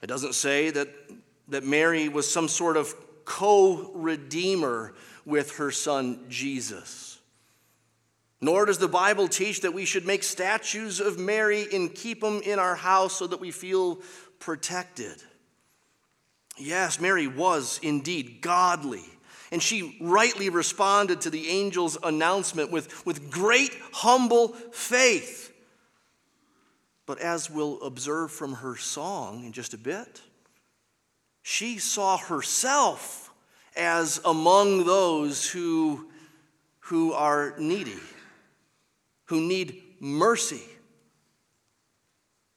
It 0.00 0.06
doesn't 0.06 0.34
say 0.34 0.70
that, 0.70 0.88
that 1.48 1.64
Mary 1.64 2.08
was 2.08 2.30
some 2.30 2.48
sort 2.48 2.78
of 2.78 2.94
co 3.26 3.92
redeemer 3.92 4.94
with 5.26 5.56
her 5.58 5.70
son 5.70 6.24
Jesus. 6.30 7.13
Nor 8.44 8.66
does 8.66 8.76
the 8.76 8.88
Bible 8.88 9.26
teach 9.26 9.62
that 9.62 9.72
we 9.72 9.86
should 9.86 10.06
make 10.06 10.22
statues 10.22 11.00
of 11.00 11.18
Mary 11.18 11.66
and 11.72 11.94
keep 11.94 12.20
them 12.20 12.42
in 12.42 12.58
our 12.58 12.74
house 12.74 13.14
so 13.14 13.26
that 13.26 13.40
we 13.40 13.50
feel 13.50 14.00
protected. 14.38 15.14
Yes, 16.58 17.00
Mary 17.00 17.26
was 17.26 17.80
indeed 17.82 18.42
godly. 18.42 19.02
And 19.50 19.62
she 19.62 19.96
rightly 19.98 20.50
responded 20.50 21.22
to 21.22 21.30
the 21.30 21.62
angel's 21.62 21.96
announcement 22.02 22.70
with, 22.70 23.06
with 23.06 23.30
great 23.30 23.74
humble 23.94 24.48
faith. 24.48 25.50
But 27.06 27.20
as 27.20 27.48
we'll 27.48 27.80
observe 27.80 28.30
from 28.30 28.56
her 28.56 28.76
song 28.76 29.46
in 29.46 29.52
just 29.52 29.72
a 29.72 29.78
bit, 29.78 30.20
she 31.42 31.78
saw 31.78 32.18
herself 32.18 33.32
as 33.74 34.20
among 34.22 34.84
those 34.84 35.48
who, 35.48 36.10
who 36.80 37.14
are 37.14 37.54
needy 37.58 38.00
who 39.26 39.40
need 39.40 39.82
mercy. 40.00 40.62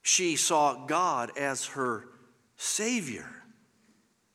She 0.02 0.36
saw 0.36 0.86
God 0.86 1.38
as 1.38 1.66
her 1.68 2.06
Savior, 2.56 3.28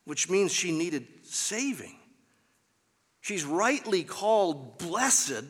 which 0.04 0.28
means 0.28 0.52
she 0.52 0.70
needed 0.70 1.06
saving. 1.22 1.96
She's 3.20 3.44
rightly 3.44 4.02
called 4.02 4.78
blessed, 4.78 5.44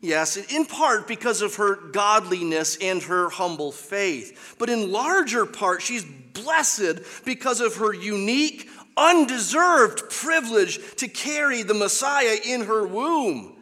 yes, 0.00 0.36
in 0.36 0.66
part 0.66 1.08
because 1.08 1.42
of 1.42 1.56
her 1.56 1.76
godliness 1.76 2.76
and 2.80 3.02
her 3.02 3.30
humble 3.30 3.72
faith. 3.72 4.56
But 4.58 4.68
in 4.70 4.92
larger 4.92 5.46
part, 5.46 5.82
she's 5.82 6.04
blessed 6.04 7.24
because 7.24 7.60
of 7.60 7.76
her 7.76 7.92
unique, 7.92 8.68
undeserved 8.96 10.10
privilege 10.10 10.78
to 10.96 11.08
carry 11.08 11.62
the 11.62 11.74
Messiah 11.74 12.36
in 12.44 12.64
her 12.64 12.86
womb. 12.86 13.55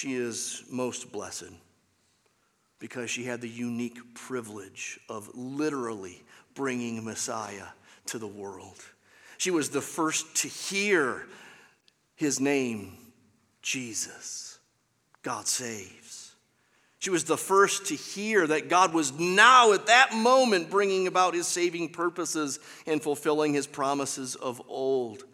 She 0.00 0.14
is 0.14 0.62
most 0.70 1.12
blessed 1.12 1.52
because 2.78 3.10
she 3.10 3.24
had 3.24 3.42
the 3.42 3.48
unique 3.50 4.14
privilege 4.14 4.98
of 5.10 5.28
literally 5.34 6.22
bringing 6.54 7.04
Messiah 7.04 7.66
to 8.06 8.18
the 8.18 8.26
world. 8.26 8.78
She 9.36 9.50
was 9.50 9.68
the 9.68 9.82
first 9.82 10.34
to 10.36 10.48
hear 10.48 11.26
his 12.16 12.40
name, 12.40 12.96
Jesus. 13.60 14.58
God 15.20 15.46
saves. 15.46 16.34
She 16.98 17.10
was 17.10 17.24
the 17.24 17.36
first 17.36 17.84
to 17.88 17.94
hear 17.94 18.46
that 18.46 18.70
God 18.70 18.94
was 18.94 19.12
now, 19.12 19.74
at 19.74 19.88
that 19.88 20.14
moment, 20.14 20.70
bringing 20.70 21.08
about 21.08 21.34
his 21.34 21.46
saving 21.46 21.90
purposes 21.90 22.58
and 22.86 23.02
fulfilling 23.02 23.52
his 23.52 23.66
promises 23.66 24.34
of 24.34 24.62
old. 24.66 25.24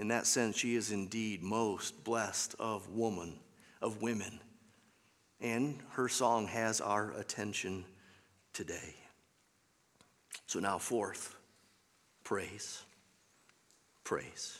In 0.00 0.08
that 0.08 0.26
sense, 0.26 0.56
she 0.56 0.76
is 0.76 0.92
indeed 0.92 1.42
most 1.42 2.04
blessed 2.04 2.54
of 2.58 2.88
woman, 2.88 3.34
of 3.82 4.00
women. 4.00 4.40
And 5.42 5.78
her 5.90 6.08
song 6.08 6.46
has 6.46 6.80
our 6.80 7.12
attention 7.18 7.84
today. 8.54 8.94
So 10.46 10.58
now, 10.58 10.78
fourth, 10.78 11.36
praise. 12.24 12.82
Praise. 14.02 14.58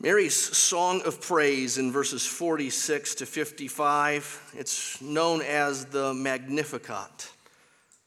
Mary's 0.00 0.34
song 0.34 1.02
of 1.06 1.20
praise 1.20 1.78
in 1.78 1.92
verses 1.92 2.26
46 2.26 3.14
to 3.14 3.24
55, 3.24 4.54
it's 4.58 5.00
known 5.00 5.42
as 5.42 5.84
the 5.84 6.12
Magnificat 6.12 7.30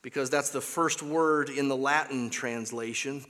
because 0.01 0.29
that's 0.29 0.49
the 0.49 0.60
first 0.60 1.01
word 1.01 1.49
in 1.49 1.69
the 1.69 1.77
Latin 1.77 2.29
translation. 2.29 3.23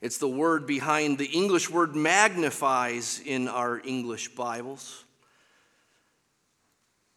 It's 0.00 0.16
the 0.16 0.28
word 0.28 0.66
behind 0.66 1.18
the 1.18 1.26
English 1.26 1.68
word 1.68 1.94
magnifies 1.94 3.20
in 3.24 3.48
our 3.48 3.82
English 3.84 4.34
Bibles. 4.34 5.04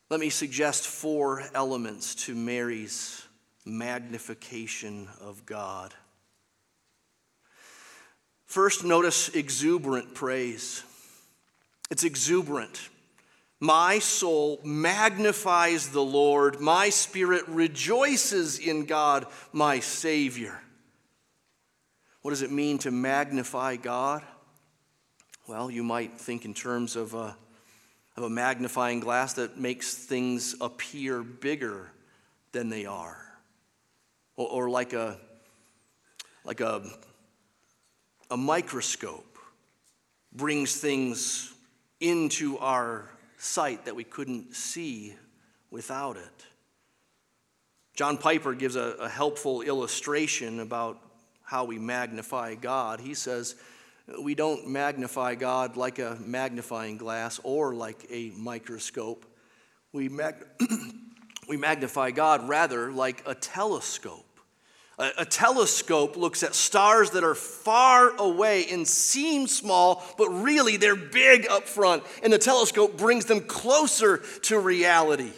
Let 0.09 0.19
me 0.19 0.29
suggest 0.29 0.85
four 0.85 1.43
elements 1.55 2.13
to 2.25 2.35
Mary's 2.35 3.25
magnification 3.65 5.07
of 5.21 5.45
God. 5.45 5.93
First, 8.45 8.83
notice 8.83 9.29
exuberant 9.29 10.13
praise. 10.13 10.83
It's 11.89 12.03
exuberant. 12.03 12.89
My 13.61 13.99
soul 13.99 14.59
magnifies 14.61 15.87
the 15.87 16.03
Lord, 16.03 16.59
my 16.59 16.89
spirit 16.89 17.47
rejoices 17.47 18.59
in 18.59 18.85
God, 18.85 19.25
my 19.53 19.79
Savior. 19.79 20.59
What 22.23 22.31
does 22.31 22.41
it 22.41 22.51
mean 22.51 22.77
to 22.79 22.89
magnify 22.89 23.75
God? 23.75 24.23
Well, 25.45 25.69
you 25.69 25.83
might 25.83 26.19
think 26.19 26.45
in 26.45 26.53
terms 26.53 26.95
of 26.95 27.13
a, 27.13 27.35
of 28.15 28.23
a 28.23 28.29
magnifying 28.29 29.01
glass 29.01 29.33
that 29.33 29.59
makes 29.59 29.93
things 29.93 30.55
appear 30.61 31.21
bigger 31.21 31.91
than 32.53 32.69
they 32.69 32.85
are. 32.85 33.17
Or, 34.37 34.47
or 34.47 34.69
like, 34.69 34.93
a, 34.93 35.19
like 36.45 36.61
a, 36.61 36.83
a 38.31 38.37
microscope 38.37 39.37
brings 40.31 40.77
things 40.77 41.53
into 41.99 42.57
our 42.59 43.09
sight 43.37 43.83
that 43.83 43.97
we 43.97 44.05
couldn't 44.05 44.55
see 44.55 45.13
without 45.69 46.15
it. 46.15 46.45
John 47.95 48.17
Piper 48.17 48.53
gives 48.53 48.77
a, 48.77 48.95
a 49.01 49.09
helpful 49.09 49.61
illustration 49.61 50.61
about 50.61 51.01
how 51.43 51.65
we 51.65 51.77
magnify 51.77 52.55
God. 52.55 52.99
He 52.99 53.13
says, 53.13 53.55
We 54.19 54.35
don't 54.35 54.67
magnify 54.67 55.35
God 55.35 55.77
like 55.77 55.99
a 55.99 56.17
magnifying 56.25 56.97
glass 56.97 57.39
or 57.43 57.73
like 57.73 58.05
a 58.09 58.31
microscope. 58.31 59.25
We, 59.91 60.09
mag- 60.09 60.45
we 61.49 61.57
magnify 61.57 62.11
God 62.11 62.49
rather 62.49 62.91
like 62.91 63.23
a 63.27 63.35
telescope. 63.35 64.25
A, 64.99 65.09
a, 65.19 65.25
telescope 65.25 66.17
looks 66.17 66.43
at 66.43 66.53
stars 66.53 67.11
that 67.11 67.23
are 67.23 67.33
far 67.33 68.15
away 68.17 68.67
and 68.71 68.87
seem 68.87 69.47
small, 69.47 70.03
but 70.19 70.29
really 70.29 70.77
they're 70.77 70.95
big 70.95 71.47
up 71.47 71.63
front, 71.63 72.03
and 72.21 72.31
the 72.31 72.37
telescope 72.37 72.95
brings 72.95 73.25
them 73.25 73.41
closer 73.41 74.19
to 74.43 74.59
reality. 74.59 75.31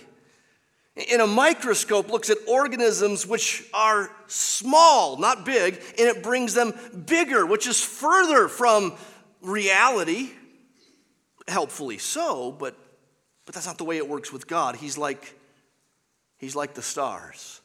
In 0.96 1.20
a 1.20 1.28
microscope 1.28 2.10
looks 2.10 2.30
at 2.30 2.38
organisms 2.48 3.28
which 3.28 3.66
are 3.74 4.10
small, 4.28 5.18
not 5.18 5.46
big, 5.46 5.76
and 5.98 6.08
it 6.08 6.24
brings 6.24 6.54
them 6.54 6.74
bigger, 7.06 7.46
which 7.46 7.68
is 7.68 7.84
further 7.84 8.48
from 8.48 8.94
reality. 9.42 10.30
Helpfully 11.50 11.98
so, 11.98 12.52
but, 12.52 12.78
but 13.46 13.54
that's 13.54 13.68
not 13.68 13.78
the 13.78 13.84
way 13.84 13.98
it 13.98 14.08
works 14.08 14.32
with 14.32 14.48
God. 14.48 14.78
He's 14.78 14.98
like, 14.98 15.38
he's 16.38 16.56
like 16.56 16.74
the 16.74 16.82
stars. 16.82 17.60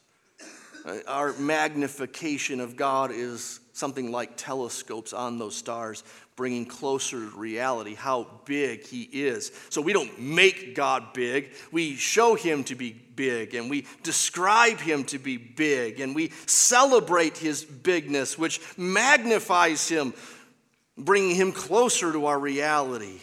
Uh, 0.84 0.96
our 1.06 1.32
magnification 1.34 2.58
of 2.58 2.76
God 2.76 3.12
is 3.12 3.60
something 3.72 4.10
like 4.10 4.36
telescopes 4.36 5.12
on 5.12 5.38
those 5.38 5.54
stars, 5.54 6.02
bringing 6.40 6.64
closer 6.64 7.18
to 7.18 7.36
reality 7.36 7.92
how 7.92 8.26
big 8.46 8.86
He 8.86 9.02
is. 9.02 9.52
So 9.68 9.82
we 9.82 9.92
don't 9.92 10.18
make 10.18 10.74
God 10.74 11.12
big, 11.12 11.50
we 11.70 11.96
show 11.96 12.34
Him 12.34 12.64
to 12.64 12.74
be 12.74 12.92
big, 12.92 13.54
and 13.54 13.68
we 13.68 13.84
describe 14.02 14.78
Him 14.78 15.04
to 15.04 15.18
be 15.18 15.36
big, 15.36 16.00
and 16.00 16.14
we 16.14 16.32
celebrate 16.46 17.36
His 17.36 17.62
bigness, 17.62 18.38
which 18.38 18.58
magnifies 18.78 19.86
Him, 19.86 20.14
bringing 20.96 21.36
Him 21.36 21.52
closer 21.52 22.10
to 22.10 22.24
our 22.24 22.38
reality 22.38 23.18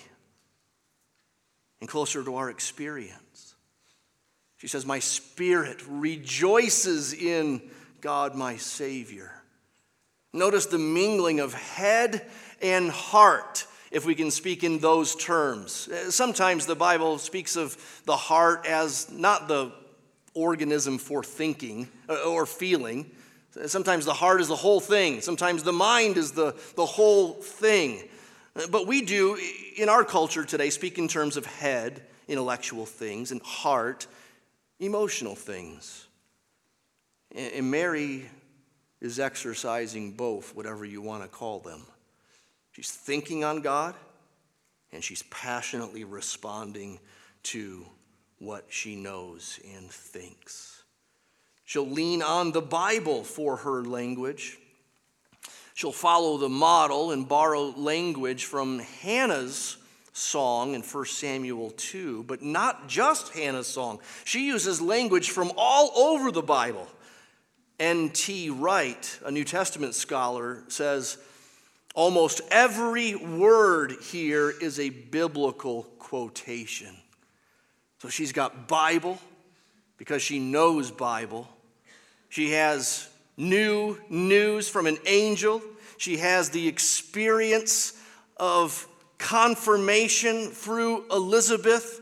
and 1.81 1.89
closer 1.89 2.23
to 2.23 2.35
our 2.35 2.51
experience. 2.51 3.55
She 4.57 4.67
says, 4.67 4.85
My 4.85 4.99
spirit 4.99 5.81
rejoices 5.89 7.15
in 7.15 7.63
God, 7.99 8.35
my 8.35 8.57
Savior. 8.57 9.31
Notice 10.33 10.67
the 10.67 10.77
mingling 10.77 11.39
of 11.39 11.55
head 11.55 12.23
and 12.61 12.89
heart, 12.89 13.65
if 13.91 14.05
we 14.05 14.15
can 14.15 14.31
speak 14.31 14.63
in 14.63 14.79
those 14.79 15.15
terms. 15.15 15.87
Uh, 15.87 16.11
sometimes 16.11 16.65
the 16.65 16.75
Bible 16.75 17.17
speaks 17.17 17.55
of 17.55 17.77
the 18.05 18.15
heart 18.15 18.65
as 18.65 19.09
not 19.11 19.47
the 19.47 19.71
organism 20.33 20.97
for 20.97 21.23
thinking 21.23 21.89
uh, 22.09 22.29
or 22.29 22.45
feeling. 22.45 23.09
Uh, 23.59 23.67
sometimes 23.67 24.05
the 24.05 24.13
heart 24.13 24.41
is 24.41 24.47
the 24.47 24.55
whole 24.55 24.79
thing, 24.79 25.21
sometimes 25.21 25.63
the 25.63 25.73
mind 25.73 26.17
is 26.17 26.31
the, 26.31 26.55
the 26.75 26.85
whole 26.85 27.33
thing. 27.33 28.07
Uh, 28.55 28.67
but 28.71 28.87
we 28.87 29.01
do, 29.01 29.37
in 29.75 29.89
our 29.89 30.03
culture 30.03 30.43
today, 30.43 30.69
speak 30.69 30.97
in 30.97 31.07
terms 31.07 31.37
of 31.37 31.45
head, 31.45 32.03
intellectual 32.27 32.85
things, 32.85 33.31
and 33.31 33.41
heart, 33.41 34.07
emotional 34.79 35.35
things. 35.35 36.07
And 37.35 37.69
Mary 37.69 38.25
is 39.01 39.19
exercising 39.19 40.11
both, 40.11 40.55
whatever 40.55 40.85
you 40.85 41.01
want 41.01 41.23
to 41.23 41.29
call 41.29 41.59
them. 41.59 41.85
She's 42.77 42.91
thinking 42.91 43.43
on 43.43 43.61
God, 43.61 43.95
and 44.91 45.03
she's 45.03 45.23
passionately 45.31 46.03
responding 46.03 46.99
to 47.41 47.87
what 48.37 48.65
she 48.69 48.95
knows 48.95 49.59
and 49.75 49.89
thinks. 49.89 50.83
She'll 51.65 51.89
lean 51.89 52.21
on 52.21 52.51
the 52.51 52.61
Bible 52.61 53.23
for 53.23 53.55
her 53.57 53.81
language. 53.81 54.59
She'll 55.73 55.91
follow 55.91 56.37
the 56.37 56.49
model 56.49 57.09
and 57.09 57.27
borrow 57.27 57.73
language 57.75 58.45
from 58.45 58.77
Hannah's 59.01 59.77
song 60.13 60.75
in 60.75 60.83
1 60.83 61.05
Samuel 61.07 61.71
2, 61.71 62.25
but 62.25 62.43
not 62.43 62.87
just 62.87 63.33
Hannah's 63.33 63.65
song. 63.65 63.97
She 64.23 64.45
uses 64.45 64.79
language 64.79 65.31
from 65.31 65.51
all 65.57 65.91
over 65.97 66.31
the 66.31 66.43
Bible. 66.43 66.87
N.T. 67.79 68.51
Wright, 68.51 69.19
a 69.25 69.31
New 69.31 69.43
Testament 69.43 69.95
scholar, 69.95 70.61
says 70.67 71.17
almost 71.97 72.41
every 72.51 73.15
word 73.15 73.91
here 74.03 74.51
is 74.51 74.79
a 74.79 74.89
biblical 74.89 75.81
quotation. 75.97 76.95
So 77.97 78.07
she's 78.07 78.31
got 78.31 78.67
Bible 78.67 79.17
because 79.97 80.21
she 80.21 80.37
knows 80.37 80.91
Bible. 80.91 81.49
She 82.29 82.51
has 82.51 83.09
new 83.35 83.97
news 84.09 84.69
from 84.69 84.85
an 84.85 84.99
angel. 85.07 85.59
She 85.97 86.17
has 86.17 86.51
the 86.51 86.67
experience 86.67 87.99
of 88.37 88.87
confirmation 89.17 90.51
through 90.51 91.03
Elizabeth. 91.09 91.99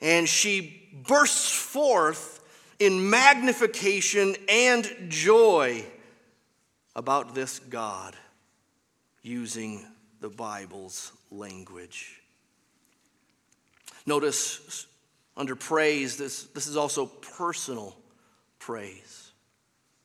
And 0.00 0.26
she 0.26 0.88
bursts 1.06 1.52
forth 1.52 2.42
in 2.78 3.10
magnification 3.10 4.36
and 4.48 4.90
joy 5.10 5.84
about 6.96 7.34
this 7.34 7.58
God 7.58 8.16
using 9.22 9.86
the 10.20 10.28
Bible's 10.28 11.12
language. 11.30 12.20
Notice 14.06 14.86
under 15.36 15.56
praise, 15.56 16.16
this, 16.16 16.44
this 16.44 16.66
is 16.66 16.76
also 16.76 17.06
personal 17.06 17.96
praise. 18.58 19.32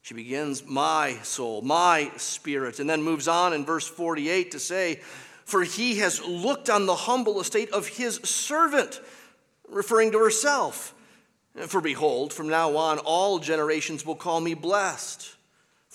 She 0.02 0.14
begins, 0.14 0.64
My 0.64 1.18
soul, 1.24 1.62
my 1.62 2.12
spirit, 2.18 2.80
and 2.80 2.90
then 2.90 3.02
moves 3.02 3.28
on 3.28 3.54
in 3.54 3.66
verse 3.66 3.88
48 3.88 4.52
to 4.52 4.60
say, 4.60 5.02
For 5.46 5.64
he 5.64 5.98
has 5.98 6.24
looked 6.24 6.70
on 6.70 6.86
the 6.86 6.96
humble 6.96 7.42
estate 7.42 7.72
of 7.72 7.88
his 7.88 8.18
servant, 8.18 9.02
referring 9.68 10.12
to 10.12 10.20
herself. 10.20 10.94
For 11.68 11.82
behold, 11.82 12.34
from 12.34 12.50
now 12.50 12.76
on, 12.78 13.00
all 13.00 13.40
generations 13.40 14.06
will 14.06 14.16
call 14.16 14.42
me 14.42 14.54
blessed. 14.54 15.36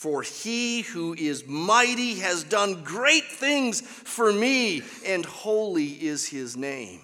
For 0.00 0.22
he 0.22 0.80
who 0.80 1.12
is 1.12 1.46
mighty 1.46 2.20
has 2.20 2.42
done 2.42 2.84
great 2.84 3.26
things 3.26 3.82
for 3.82 4.32
me, 4.32 4.80
and 5.04 5.26
holy 5.26 5.88
is 5.88 6.26
his 6.26 6.56
name. 6.56 7.02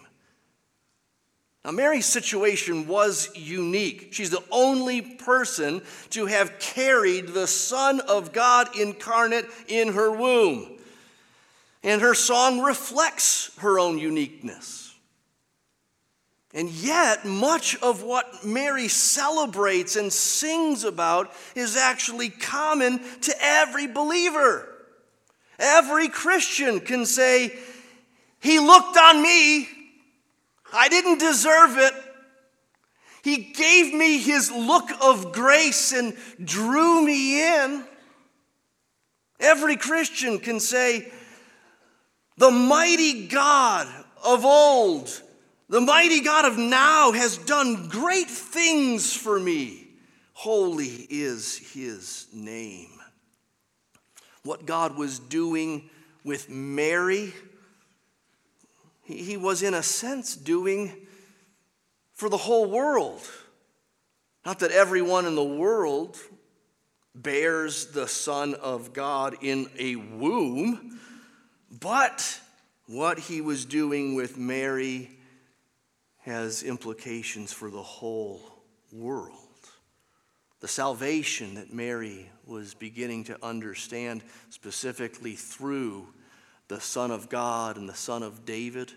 Now, 1.62 1.72
Mary's 1.72 2.06
situation 2.06 2.86
was 2.86 3.28
unique. 3.36 4.14
She's 4.14 4.30
the 4.30 4.42
only 4.50 5.02
person 5.02 5.82
to 6.08 6.24
have 6.24 6.58
carried 6.58 7.28
the 7.28 7.46
Son 7.46 8.00
of 8.00 8.32
God 8.32 8.74
incarnate 8.74 9.44
in 9.68 9.92
her 9.92 10.10
womb. 10.10 10.78
And 11.82 12.00
her 12.00 12.14
song 12.14 12.62
reflects 12.62 13.54
her 13.58 13.78
own 13.78 13.98
uniqueness. 13.98 14.85
And 16.56 16.68
yet, 16.70 17.24
much 17.24 17.76
of 17.82 18.02
what 18.02 18.44
Mary 18.44 18.88
celebrates 18.88 19.94
and 19.94 20.12
sings 20.12 20.82
about 20.82 21.30
is 21.54 21.76
actually 21.76 22.30
common 22.30 22.98
to 23.20 23.34
every 23.40 23.86
believer. 23.86 24.66
Every 25.58 26.08
Christian 26.08 26.80
can 26.80 27.06
say, 27.06 27.56
He 28.40 28.58
looked 28.58 28.96
on 28.96 29.22
me 29.22 29.68
I 30.72 30.88
didn't 30.88 31.18
deserve 31.18 31.78
it. 31.78 31.92
He 33.22 33.38
gave 33.38 33.92
me 33.92 34.18
his 34.18 34.50
look 34.50 34.88
of 35.02 35.32
grace 35.32 35.92
and 35.92 36.16
drew 36.42 37.02
me 37.04 37.42
in. 37.42 37.84
Every 39.40 39.76
Christian 39.76 40.38
can 40.38 40.60
say, 40.60 41.10
The 42.36 42.50
mighty 42.50 43.26
God 43.26 43.88
of 44.24 44.44
old, 44.44 45.22
the 45.68 45.80
mighty 45.80 46.20
God 46.20 46.44
of 46.44 46.58
now 46.58 47.12
has 47.12 47.36
done 47.38 47.88
great 47.88 48.28
things 48.28 49.14
for 49.14 49.38
me. 49.38 49.88
Holy 50.32 51.06
is 51.10 51.56
his 51.72 52.26
name. 52.32 52.90
What 54.42 54.66
God 54.66 54.96
was 54.96 55.18
doing 55.18 55.90
with 56.24 56.48
Mary 56.48 57.32
he 59.06 59.36
was, 59.36 59.62
in 59.62 59.72
a 59.72 59.84
sense, 59.84 60.34
doing 60.34 61.06
for 62.12 62.28
the 62.28 62.36
whole 62.36 62.68
world. 62.68 63.22
Not 64.44 64.58
that 64.60 64.72
everyone 64.72 65.26
in 65.26 65.36
the 65.36 65.44
world 65.44 66.18
bears 67.14 67.86
the 67.86 68.08
Son 68.08 68.54
of 68.54 68.92
God 68.92 69.36
in 69.42 69.68
a 69.78 69.94
womb, 69.94 70.98
but 71.80 72.40
what 72.86 73.20
he 73.20 73.40
was 73.40 73.64
doing 73.64 74.16
with 74.16 74.36
Mary 74.36 75.15
has 76.26 76.64
implications 76.64 77.52
for 77.52 77.70
the 77.70 77.82
whole 77.82 78.40
world. 78.90 79.32
The 80.58 80.66
salvation 80.66 81.54
that 81.54 81.72
Mary 81.72 82.28
was 82.44 82.74
beginning 82.74 83.24
to 83.24 83.44
understand 83.44 84.24
specifically 84.50 85.34
through 85.36 86.08
the 86.66 86.80
Son 86.80 87.12
of 87.12 87.28
God 87.28 87.76
and 87.76 87.88
the 87.88 87.94
Son 87.94 88.24
of 88.24 88.44
David. 88.44 88.90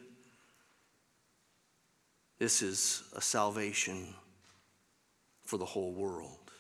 This 2.40 2.64
is 2.64 3.04
a 3.16 3.22
salvation 3.22 4.16
for 5.44 5.58
the 5.58 5.66
whole 5.66 5.94
world. 5.94 6.52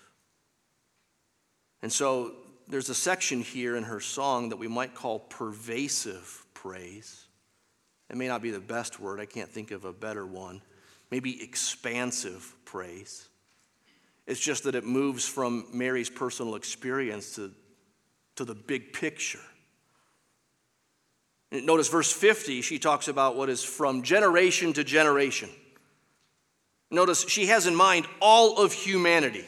And 1.81 1.91
so 1.91 2.33
there's 2.67 2.89
a 2.89 2.95
section 2.95 3.41
here 3.41 3.75
in 3.75 3.83
her 3.83 3.99
song 3.99 4.49
that 4.49 4.57
we 4.57 4.67
might 4.67 4.93
call 4.93 5.17
pervasive 5.17 6.45
praise. 6.53 7.28
It 8.09 8.17
may 8.17 8.27
not 8.27 8.41
be 8.41 8.51
the 8.51 8.59
best 8.59 8.99
word, 8.99 9.19
I 9.19 9.25
can't 9.25 9.49
think 9.49 9.71
of 9.71 9.85
a 9.85 9.93
better 9.93 10.25
one. 10.25 10.61
Maybe 11.11 11.41
expansive 11.41 12.55
praise. 12.65 13.27
It's 14.27 14.39
just 14.39 14.63
that 14.63 14.75
it 14.75 14.85
moves 14.85 15.27
from 15.27 15.65
Mary's 15.73 16.09
personal 16.09 16.55
experience 16.55 17.35
to, 17.35 17.51
to 18.35 18.45
the 18.45 18.55
big 18.55 18.93
picture. 18.93 19.39
Notice 21.51 21.87
verse 21.87 22.11
50, 22.11 22.61
she 22.61 22.77
talks 22.77 23.07
about 23.07 23.35
what 23.35 23.49
is 23.49 23.63
from 23.63 24.03
generation 24.03 24.73
to 24.73 24.83
generation. 24.83 25.49
Notice 26.91 27.27
she 27.27 27.47
has 27.47 27.65
in 27.65 27.75
mind 27.75 28.05
all 28.19 28.63
of 28.63 28.71
humanity. 28.71 29.45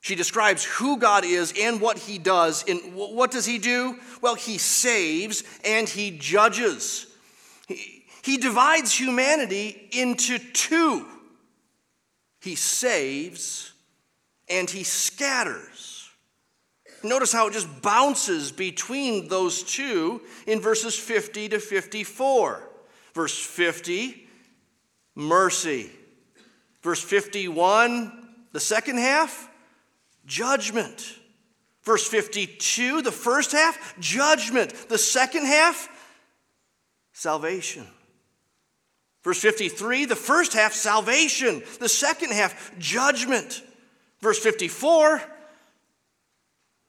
She 0.00 0.14
describes 0.14 0.64
who 0.64 0.98
God 0.98 1.24
is 1.24 1.52
and 1.58 1.80
what 1.80 1.98
he 1.98 2.18
does. 2.18 2.64
And 2.68 2.94
what 2.94 3.30
does 3.30 3.46
he 3.46 3.58
do? 3.58 3.98
Well, 4.22 4.36
he 4.36 4.58
saves 4.58 5.42
and 5.64 5.88
he 5.88 6.12
judges. 6.12 7.07
He, 8.22 8.36
divides 8.36 8.94
humanity 8.94 9.88
into 9.92 10.38
two 10.38 11.06
he 12.40 12.54
saves 12.54 13.72
and 14.48 14.68
he 14.68 14.84
scatters. 14.84 16.08
Notice 17.02 17.32
how 17.32 17.48
it 17.48 17.52
just 17.52 17.82
bounces 17.82 18.50
between 18.50 19.28
those 19.28 19.62
two 19.62 20.20
in 20.46 20.60
verses 20.60 20.96
50 20.96 21.50
to 21.50 21.60
54. 21.60 22.68
Verse 23.14 23.38
50, 23.38 24.26
mercy. 25.14 25.90
Verse 26.82 27.02
51, 27.02 28.28
the 28.52 28.60
second 28.60 28.98
half, 28.98 29.50
judgment. 30.26 31.18
Verse 31.82 32.06
52, 32.06 33.02
the 33.02 33.12
first 33.12 33.52
half, 33.52 33.98
judgment. 33.98 34.72
The 34.88 34.98
second 34.98 35.46
half, 35.46 35.88
salvation. 37.12 37.86
Verse 39.28 39.42
53, 39.42 40.06
the 40.06 40.16
first 40.16 40.54
half, 40.54 40.72
salvation. 40.72 41.62
The 41.80 41.88
second 41.90 42.32
half, 42.32 42.72
judgment. 42.78 43.62
Verse 44.22 44.38
54, 44.38 45.20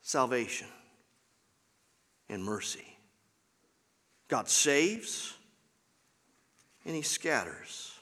salvation 0.01 0.67
and 2.29 2.41
mercy. 2.41 2.97
God 4.29 4.47
saves 4.47 5.33
and 6.85 6.95
he 6.95 7.01
scatters. 7.01 7.93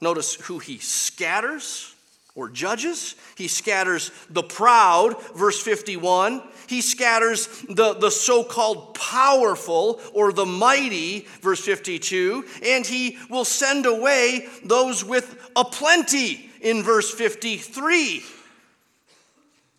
Notice 0.00 0.36
who 0.36 0.58
he 0.58 0.78
scatters 0.78 1.93
or 2.34 2.48
judges. 2.48 3.14
He 3.36 3.48
scatters 3.48 4.10
the 4.30 4.42
proud, 4.42 5.20
verse 5.34 5.60
51. 5.60 6.42
He 6.66 6.80
scatters 6.80 7.46
the, 7.68 7.94
the 7.94 8.10
so 8.10 8.42
called 8.42 8.94
powerful 8.94 10.00
or 10.12 10.32
the 10.32 10.46
mighty, 10.46 11.26
verse 11.42 11.60
52. 11.60 12.44
And 12.64 12.86
he 12.86 13.18
will 13.30 13.44
send 13.44 13.86
away 13.86 14.48
those 14.64 15.04
with 15.04 15.50
a 15.54 15.64
plenty, 15.64 16.50
in 16.64 16.82
verse 16.82 17.12
53. 17.12 18.24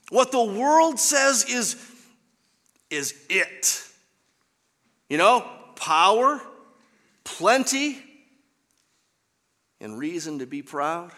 What 0.10 0.32
the 0.32 0.44
world 0.44 1.00
says 1.00 1.44
is, 1.50 1.76
is 2.90 3.16
it. 3.28 3.84
You 5.10 5.18
know, 5.18 5.44
power, 5.76 6.40
plenty, 7.24 8.02
and 9.82 9.98
reason 9.98 10.40
to 10.40 10.46
be 10.46 10.62
proud. 10.62 11.12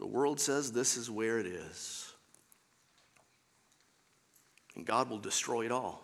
The 0.00 0.06
world 0.06 0.40
says 0.40 0.72
this 0.72 0.96
is 0.96 1.10
where 1.10 1.38
it 1.38 1.46
is. 1.46 2.12
And 4.74 4.86
God 4.86 5.10
will 5.10 5.18
destroy 5.18 5.66
it 5.66 5.72
all. 5.72 6.02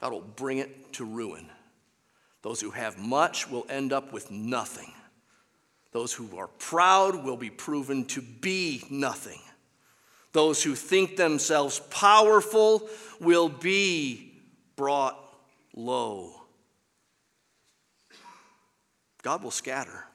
God 0.00 0.12
will 0.12 0.20
bring 0.20 0.58
it 0.58 0.92
to 0.94 1.04
ruin. 1.04 1.50
Those 2.42 2.60
who 2.60 2.70
have 2.70 2.98
much 2.98 3.50
will 3.50 3.66
end 3.68 3.92
up 3.92 4.12
with 4.12 4.30
nothing. 4.30 4.92
Those 5.90 6.12
who 6.12 6.38
are 6.38 6.46
proud 6.46 7.24
will 7.24 7.36
be 7.36 7.50
proven 7.50 8.04
to 8.06 8.22
be 8.22 8.84
nothing. 8.90 9.40
Those 10.32 10.62
who 10.62 10.76
think 10.76 11.16
themselves 11.16 11.80
powerful 11.90 12.88
will 13.18 13.48
be 13.48 14.40
brought 14.76 15.18
low. 15.74 16.32
God 19.22 19.42
will 19.42 19.50
scatter. 19.50 20.05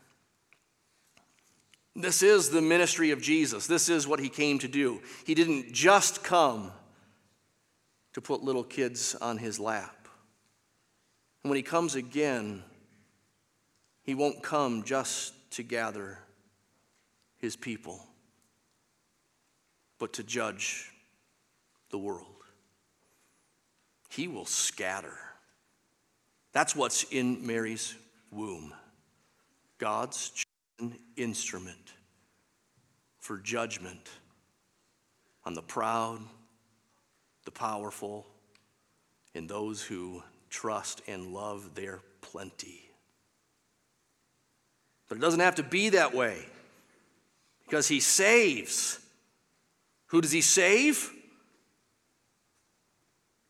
This 2.01 2.23
is 2.23 2.49
the 2.49 2.61
ministry 2.61 3.11
of 3.11 3.21
Jesus. 3.21 3.67
This 3.67 3.89
is 3.89 4.07
what 4.07 4.19
he 4.19 4.29
came 4.29 4.59
to 4.59 4.67
do. 4.67 5.01
He 5.25 5.35
didn't 5.35 5.71
just 5.71 6.23
come 6.23 6.71
to 8.13 8.21
put 8.21 8.43
little 8.43 8.63
kids 8.63 9.15
on 9.15 9.37
his 9.37 9.59
lap. 9.59 10.07
And 11.43 11.49
when 11.49 11.57
he 11.57 11.63
comes 11.63 11.95
again, 11.95 12.63
he 14.03 14.15
won't 14.15 14.43
come 14.43 14.83
just 14.83 15.33
to 15.51 15.63
gather 15.63 16.19
his 17.37 17.55
people, 17.55 18.03
but 19.99 20.13
to 20.13 20.23
judge 20.23 20.91
the 21.89 21.97
world. 21.97 22.25
He 24.09 24.27
will 24.27 24.45
scatter. 24.45 25.17
That's 26.51 26.75
what's 26.75 27.03
in 27.03 27.45
Mary's 27.45 27.95
womb 28.31 28.73
God's 29.77 30.45
instrument 31.15 31.93
for 33.19 33.38
judgment 33.38 34.09
on 35.45 35.53
the 35.53 35.61
proud, 35.61 36.19
the 37.45 37.51
powerful, 37.51 38.27
and 39.34 39.47
those 39.47 39.82
who 39.82 40.21
trust 40.49 41.01
and 41.07 41.34
love 41.34 41.75
their 41.75 41.99
plenty. 42.21 42.89
But 45.07 45.17
it 45.17 45.21
doesn't 45.21 45.39
have 45.39 45.55
to 45.55 45.63
be 45.63 45.89
that 45.89 46.13
way 46.13 46.45
because 47.65 47.88
he 47.88 47.99
saves. 47.99 48.99
Who 50.07 50.21
does 50.21 50.32
he 50.32 50.41
save? 50.41 51.11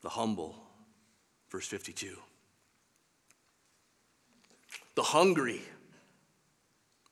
The 0.02 0.10
humble. 0.10 0.56
Verse 1.52 1.68
52. 1.68 2.18
The 4.96 5.04
hungry 5.04 5.62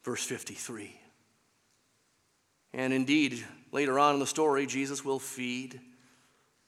verse 0.04 0.24
53. 0.26 0.96
And 2.74 2.94
indeed, 2.94 3.44
later 3.72 4.00
on 4.00 4.14
in 4.14 4.20
the 4.20 4.28
story, 4.28 4.66
Jesus 4.66 5.04
will 5.04 5.20
feed 5.20 5.80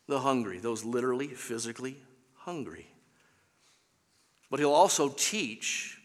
the 0.08 0.20
hungry, 0.20 0.60
those 0.60 0.84
literally, 0.84 1.28
physically 1.28 1.96
hungry. 2.36 2.88
But 4.50 4.60
he'll 4.60 4.74
also 4.74 5.10
teach 5.10 5.98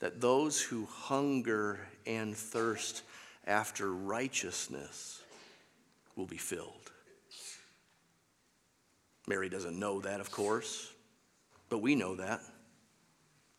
that 0.00 0.20
those 0.20 0.60
who 0.60 0.86
hunger 0.86 1.80
and 2.06 2.36
thirst 2.36 3.02
after 3.46 3.92
righteousness 3.92 5.22
will 6.16 6.26
be 6.26 6.36
filled. 6.36 6.90
Mary 9.26 9.48
doesn't 9.48 9.78
know 9.78 10.00
that, 10.00 10.20
of 10.20 10.30
course, 10.30 10.90
but 11.68 11.78
we 11.78 11.94
know 11.94 12.16
that. 12.16 12.40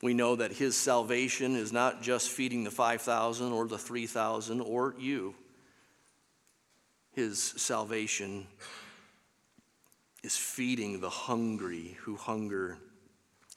We 0.02 0.14
know 0.14 0.36
that 0.38 0.54
his 0.54 0.78
salvation 0.78 1.56
is 1.56 1.74
not 1.74 2.02
just 2.02 2.30
feeding 2.30 2.64
the 2.64 2.72
5,000 2.72 3.52
or 3.52 3.68
the 3.68 3.78
3,000 3.78 4.62
or 4.62 4.96
you. 4.98 5.36
His 7.14 7.42
salvation 7.42 8.48
is 10.24 10.38
feeding 10.38 11.02
the 11.02 11.10
hungry 11.10 11.98
who 12.02 12.16
hunger 12.16 12.78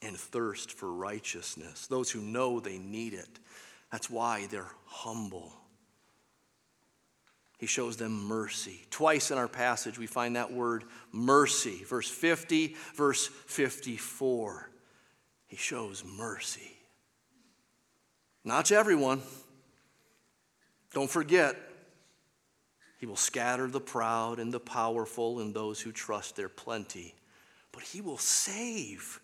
and 0.01 0.17
thirst 0.17 0.71
for 0.71 0.91
righteousness, 0.91 1.87
those 1.87 2.11
who 2.11 2.19
know 2.19 2.59
they 2.59 2.77
need 2.77 3.13
it. 3.13 3.39
That's 3.91 4.09
why 4.09 4.47
they're 4.47 4.71
humble. 4.85 5.53
He 7.57 7.67
shows 7.67 7.95
them 7.95 8.25
mercy. 8.25 8.81
Twice 8.89 9.31
in 9.31 9.37
our 9.37 9.47
passage, 9.47 9.97
we 9.97 10.07
find 10.07 10.35
that 10.35 10.51
word 10.51 10.83
mercy. 11.13 11.85
Verse 11.85 12.09
50, 12.09 12.75
verse 12.95 13.27
54. 13.27 14.69
He 15.53 15.57
shows 15.57 16.03
mercy. 16.03 16.79
Not 18.43 18.65
to 18.65 18.75
everyone. 18.75 19.21
Don't 20.95 21.11
forget, 21.11 21.55
He 22.99 23.05
will 23.05 23.15
scatter 23.15 23.67
the 23.67 23.79
proud 23.79 24.39
and 24.39 24.51
the 24.51 24.59
powerful 24.59 25.41
and 25.41 25.53
those 25.53 25.79
who 25.79 25.91
trust 25.91 26.35
their 26.35 26.49
plenty. 26.49 27.13
But 27.71 27.83
He 27.83 28.01
will 28.01 28.17
save. 28.17 29.19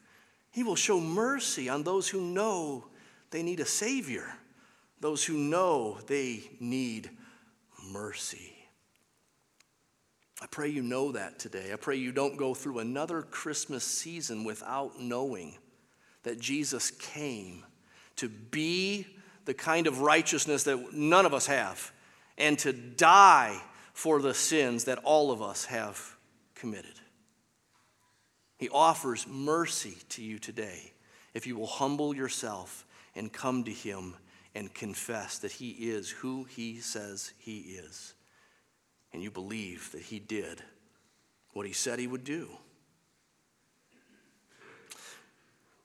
He 0.51 0.61
will 0.61 0.75
show 0.75 1.01
mercy 1.01 1.67
on 1.67 1.81
those 1.81 2.07
who 2.07 2.21
know 2.21 2.85
they 3.31 3.41
need 3.41 3.59
a 3.59 3.65
Savior, 3.65 4.31
those 4.99 5.25
who 5.25 5.33
know 5.35 5.97
they 6.05 6.43
need 6.59 7.09
mercy. 7.91 8.53
I 10.43 10.45
pray 10.45 10.69
you 10.69 10.83
know 10.83 11.11
that 11.11 11.39
today. 11.39 11.73
I 11.73 11.75
pray 11.75 11.95
you 11.95 12.11
don't 12.11 12.37
go 12.37 12.53
through 12.53 12.77
another 12.77 13.23
Christmas 13.23 13.83
season 13.83 14.43
without 14.43 14.99
knowing 15.01 15.57
that 16.29 16.39
Jesus 16.39 16.91
came 16.91 17.65
to 18.17 18.29
be 18.29 19.07
the 19.45 19.53
kind 19.55 19.87
of 19.87 20.01
righteousness 20.01 20.61
that 20.65 20.93
none 20.93 21.25
of 21.25 21.33
us 21.33 21.47
have 21.47 21.91
and 22.37 22.59
to 22.59 22.71
die 22.71 23.59
for 23.93 24.21
the 24.21 24.35
sins 24.35 24.83
that 24.83 24.99
all 24.99 25.31
of 25.31 25.41
us 25.41 25.65
have 25.65 26.15
committed. 26.53 26.93
He 28.57 28.69
offers 28.69 29.25
mercy 29.27 29.97
to 30.09 30.21
you 30.21 30.37
today 30.37 30.93
if 31.33 31.47
you 31.47 31.57
will 31.57 31.65
humble 31.65 32.15
yourself 32.15 32.85
and 33.15 33.33
come 33.33 33.63
to 33.63 33.71
Him 33.71 34.13
and 34.53 34.71
confess 34.71 35.39
that 35.39 35.53
He 35.53 35.71
is 35.71 36.11
who 36.11 36.43
He 36.43 36.77
says 36.77 37.33
He 37.39 37.57
is. 37.57 38.13
And 39.13 39.23
you 39.23 39.31
believe 39.31 39.91
that 39.93 40.03
He 40.03 40.19
did 40.19 40.61
what 41.53 41.65
He 41.65 41.73
said 41.73 41.97
He 41.97 42.05
would 42.05 42.23
do. 42.23 42.49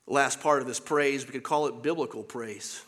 Last 0.07 0.41
part 0.41 0.61
of 0.61 0.69
this 0.69 0.81
praise, 0.81 1.27
we 1.27 1.33
could 1.33 1.43
call 1.43 1.67
it 1.67 1.83
biblical 1.83 2.23
praise. 2.23 2.83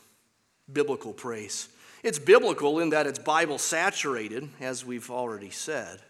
Biblical 0.73 1.13
praise. 1.13 1.69
It's 2.03 2.19
biblical 2.19 2.81
in 2.81 2.91
that 2.91 3.07
it's 3.07 3.19
Bible 3.19 3.59
saturated, 3.59 4.49
as 4.61 4.85
we've 4.85 5.11
already 5.11 5.51
said. 5.51 6.01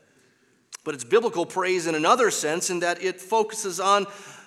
But 0.84 0.94
it's 0.94 1.04
biblical 1.04 1.46
praise 1.46 1.86
in 1.86 1.94
another 1.94 2.30
sense, 2.30 2.70
in 2.70 2.80
that 2.80 3.02
it 3.02 3.20
focuses 3.20 3.80
on 3.80 4.06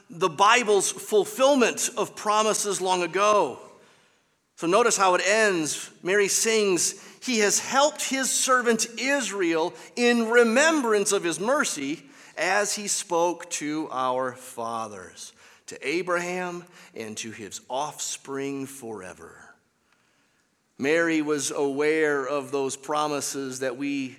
the 0.09 0.29
Bible's 0.29 0.91
fulfillment 0.91 1.89
of 1.97 2.15
promises 2.15 2.81
long 2.81 3.03
ago. 3.03 3.59
So 4.55 4.67
notice 4.67 4.97
how 4.97 5.15
it 5.15 5.21
ends. 5.25 5.89
Mary 6.03 6.27
sings, 6.27 7.01
He 7.21 7.39
has 7.39 7.59
helped 7.59 8.09
His 8.09 8.29
servant 8.29 8.87
Israel 8.97 9.73
in 9.95 10.29
remembrance 10.29 11.11
of 11.11 11.23
His 11.23 11.39
mercy 11.39 12.03
as 12.37 12.73
He 12.73 12.87
spoke 12.87 13.49
to 13.51 13.87
our 13.91 14.33
fathers 14.33 15.33
to 15.69 15.87
Abraham 15.87 16.63
and 16.95 17.15
to 17.17 17.31
his 17.31 17.61
offspring 17.69 18.65
forever. 18.65 19.35
Mary 20.77 21.21
was 21.21 21.51
aware 21.51 22.25
of 22.25 22.51
those 22.51 22.75
promises 22.75 23.59
that 23.59 23.77
we 23.77 24.17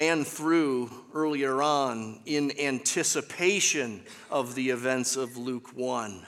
ran 0.00 0.24
through 0.24 0.90
earlier 1.12 1.62
on 1.62 2.20
in 2.26 2.58
anticipation 2.58 4.02
of 4.30 4.54
the 4.54 4.70
events 4.70 5.16
of 5.16 5.36
Luke 5.36 5.70
1. 5.74 6.26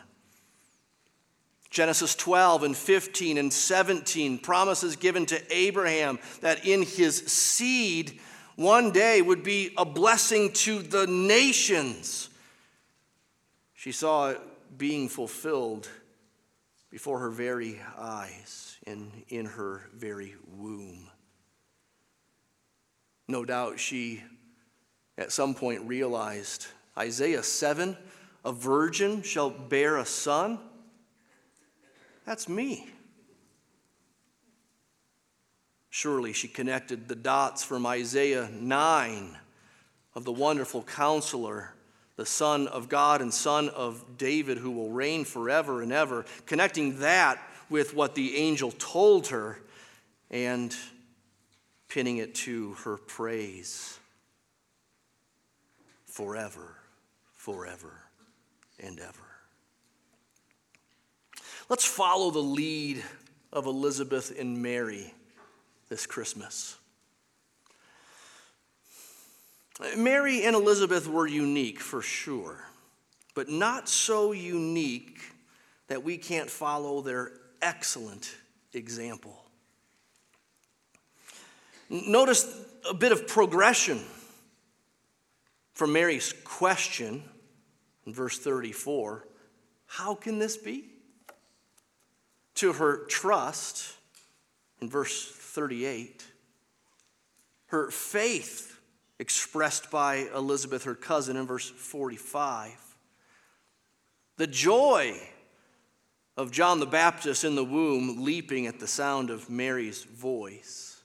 Genesis 1.70 2.14
12 2.14 2.62
and 2.62 2.76
15 2.76 3.38
and 3.38 3.52
17, 3.52 4.38
promises 4.38 4.96
given 4.96 5.26
to 5.26 5.40
Abraham 5.54 6.18
that 6.40 6.66
in 6.66 6.82
his 6.82 7.18
seed 7.26 8.20
one 8.56 8.90
day 8.90 9.22
would 9.22 9.42
be 9.42 9.72
a 9.76 9.84
blessing 9.84 10.52
to 10.52 10.80
the 10.80 11.06
nations. 11.06 12.30
She 13.86 13.92
saw 13.92 14.30
it 14.30 14.40
being 14.76 15.08
fulfilled 15.08 15.88
before 16.90 17.20
her 17.20 17.30
very 17.30 17.80
eyes 17.96 18.78
and 18.84 19.12
in 19.28 19.46
her 19.46 19.88
very 19.94 20.34
womb. 20.56 21.08
No 23.28 23.44
doubt 23.44 23.78
she 23.78 24.24
at 25.16 25.30
some 25.30 25.54
point 25.54 25.82
realized 25.82 26.66
Isaiah 26.98 27.44
7 27.44 27.96
a 28.44 28.50
virgin 28.50 29.22
shall 29.22 29.50
bear 29.50 29.98
a 29.98 30.04
son. 30.04 30.58
That's 32.24 32.48
me. 32.48 32.88
Surely 35.90 36.32
she 36.32 36.48
connected 36.48 37.06
the 37.06 37.14
dots 37.14 37.62
from 37.62 37.86
Isaiah 37.86 38.48
9 38.52 39.38
of 40.16 40.24
the 40.24 40.32
wonderful 40.32 40.82
counselor 40.82 41.75
the 42.16 42.26
Son 42.26 42.66
of 42.66 42.88
God 42.88 43.20
and 43.20 43.32
Son 43.32 43.68
of 43.68 44.16
David 44.16 44.58
who 44.58 44.70
will 44.70 44.90
reign 44.90 45.24
forever 45.24 45.82
and 45.82 45.92
ever, 45.92 46.24
connecting 46.46 47.00
that 47.00 47.38
with 47.68 47.94
what 47.94 48.14
the 48.14 48.36
angel 48.36 48.72
told 48.72 49.28
her 49.28 49.58
and 50.30 50.74
pinning 51.88 52.16
it 52.16 52.34
to 52.34 52.72
her 52.84 52.96
praise 52.96 53.98
forever, 56.06 56.76
forever, 57.34 57.92
and 58.80 58.98
ever. 58.98 59.12
Let's 61.68 61.84
follow 61.84 62.30
the 62.30 62.38
lead 62.38 63.02
of 63.52 63.66
Elizabeth 63.66 64.32
and 64.38 64.62
Mary 64.62 65.12
this 65.88 66.06
Christmas. 66.06 66.76
Mary 69.96 70.44
and 70.44 70.56
Elizabeth 70.56 71.06
were 71.06 71.26
unique 71.26 71.80
for 71.80 72.00
sure, 72.00 72.58
but 73.34 73.48
not 73.48 73.88
so 73.88 74.32
unique 74.32 75.20
that 75.88 76.02
we 76.02 76.16
can't 76.16 76.50
follow 76.50 77.02
their 77.02 77.32
excellent 77.60 78.34
example. 78.72 79.42
Notice 81.88 82.46
a 82.88 82.94
bit 82.94 83.12
of 83.12 83.28
progression 83.28 84.00
from 85.74 85.92
Mary's 85.92 86.32
question 86.44 87.22
in 88.06 88.14
verse 88.14 88.38
34 88.38 89.26
How 89.86 90.14
can 90.14 90.38
this 90.38 90.56
be? 90.56 90.84
To 92.56 92.72
her 92.72 93.04
trust 93.04 93.92
in 94.80 94.88
verse 94.88 95.30
38, 95.30 96.24
her 97.66 97.90
faith 97.90 98.75
expressed 99.18 99.90
by 99.90 100.28
Elizabeth, 100.34 100.84
her 100.84 100.94
cousin, 100.94 101.36
in 101.36 101.46
verse 101.46 101.68
45. 101.68 102.72
The 104.36 104.46
joy 104.46 105.18
of 106.36 106.50
John 106.50 106.80
the 106.80 106.86
Baptist 106.86 107.44
in 107.44 107.54
the 107.54 107.64
womb 107.64 108.24
leaping 108.24 108.66
at 108.66 108.78
the 108.78 108.86
sound 108.86 109.30
of 109.30 109.48
Mary's 109.48 110.04
voice. 110.04 111.02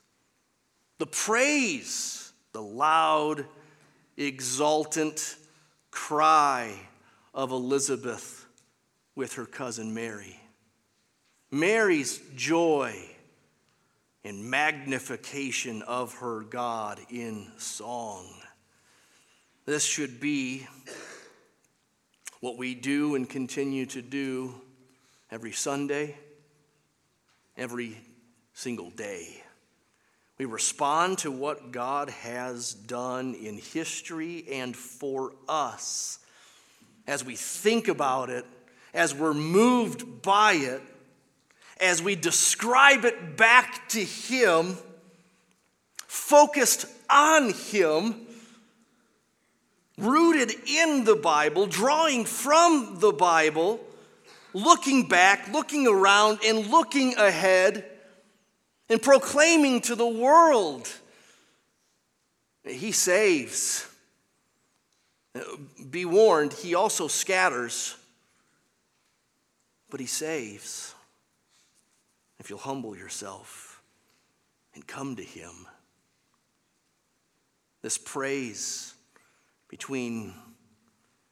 The 0.98 1.06
praise, 1.06 2.32
the 2.52 2.62
loud, 2.62 3.46
exultant 4.16 5.36
cry 5.90 6.74
of 7.32 7.50
Elizabeth 7.50 8.46
with 9.14 9.34
her 9.34 9.46
cousin 9.46 9.94
Mary. 9.94 10.38
Mary's 11.50 12.20
joy 12.36 12.94
and 14.24 14.44
magnification 14.44 15.82
of 15.82 16.14
her 16.14 16.40
God 16.40 17.00
in 17.10 17.50
song. 17.58 18.26
This 19.66 19.84
should 19.84 20.20
be 20.20 20.66
what 22.40 22.56
we 22.56 22.74
do 22.74 23.14
and 23.14 23.28
continue 23.28 23.86
to 23.86 24.02
do 24.02 24.54
every 25.30 25.52
Sunday, 25.52 26.16
every 27.56 27.96
single 28.54 28.90
day. 28.90 29.42
We 30.38 30.46
respond 30.46 31.18
to 31.18 31.30
what 31.30 31.70
God 31.70 32.10
has 32.10 32.74
done 32.74 33.34
in 33.34 33.58
history 33.58 34.44
and 34.50 34.76
for 34.76 35.32
us. 35.48 36.18
As 37.06 37.24
we 37.24 37.36
think 37.36 37.88
about 37.88 38.30
it, 38.30 38.44
as 38.92 39.14
we're 39.14 39.34
moved 39.34 40.22
by 40.22 40.54
it, 40.54 40.82
as 41.82 42.00
we 42.00 42.14
describe 42.14 43.04
it 43.04 43.36
back 43.36 43.88
to 43.88 44.02
Him, 44.02 44.76
focused 46.06 46.86
on 47.10 47.52
Him, 47.52 48.14
rooted 49.98 50.52
in 50.66 51.04
the 51.04 51.16
Bible, 51.16 51.66
drawing 51.66 52.24
from 52.24 53.00
the 53.00 53.12
Bible, 53.12 53.80
looking 54.54 55.08
back, 55.08 55.52
looking 55.52 55.88
around, 55.88 56.38
and 56.46 56.68
looking 56.68 57.16
ahead, 57.16 57.84
and 58.88 59.02
proclaiming 59.02 59.80
to 59.80 59.96
the 59.96 60.06
world 60.06 60.88
He 62.64 62.92
saves. 62.92 63.88
Be 65.90 66.04
warned, 66.04 66.52
He 66.52 66.76
also 66.76 67.08
scatters, 67.08 67.96
but 69.90 69.98
He 69.98 70.06
saves 70.06 70.91
if 72.42 72.50
you'll 72.50 72.58
humble 72.58 72.96
yourself 72.96 73.80
and 74.74 74.84
come 74.84 75.14
to 75.14 75.22
Him. 75.22 75.68
This 77.82 77.96
praise 77.96 78.94
between 79.68 80.34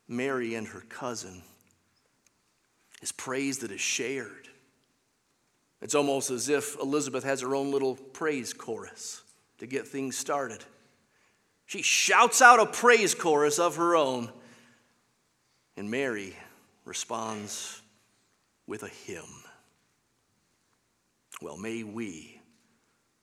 Mary 0.07 0.55
and 0.55 0.69
her 0.69 0.83
cousin 0.89 1.43
is 3.03 3.11
praise 3.11 3.59
that 3.59 3.73
is 3.73 3.81
shared. 3.81 4.49
It's 5.83 5.97
almost 5.97 6.31
as 6.31 6.49
if 6.49 6.79
Elizabeth 6.81 7.25
has 7.25 7.41
her 7.41 7.57
own 7.57 7.73
little 7.73 7.97
praise 7.97 8.53
chorus 8.53 9.23
to 9.59 9.67
get 9.67 9.89
things 9.89 10.17
started. 10.17 10.63
She 11.67 11.83
shouts 11.83 12.41
out 12.41 12.61
a 12.61 12.67
praise 12.67 13.17
chorus 13.17 13.59
of 13.59 13.75
her 13.75 13.97
own, 13.97 14.31
and 15.77 15.91
Mary 15.91 16.37
responds 16.85 17.83
with 18.69 18.85
a 18.85 18.89
hymn. 18.89 19.43
Well, 21.43 21.57
may 21.57 21.83
we 21.83 22.41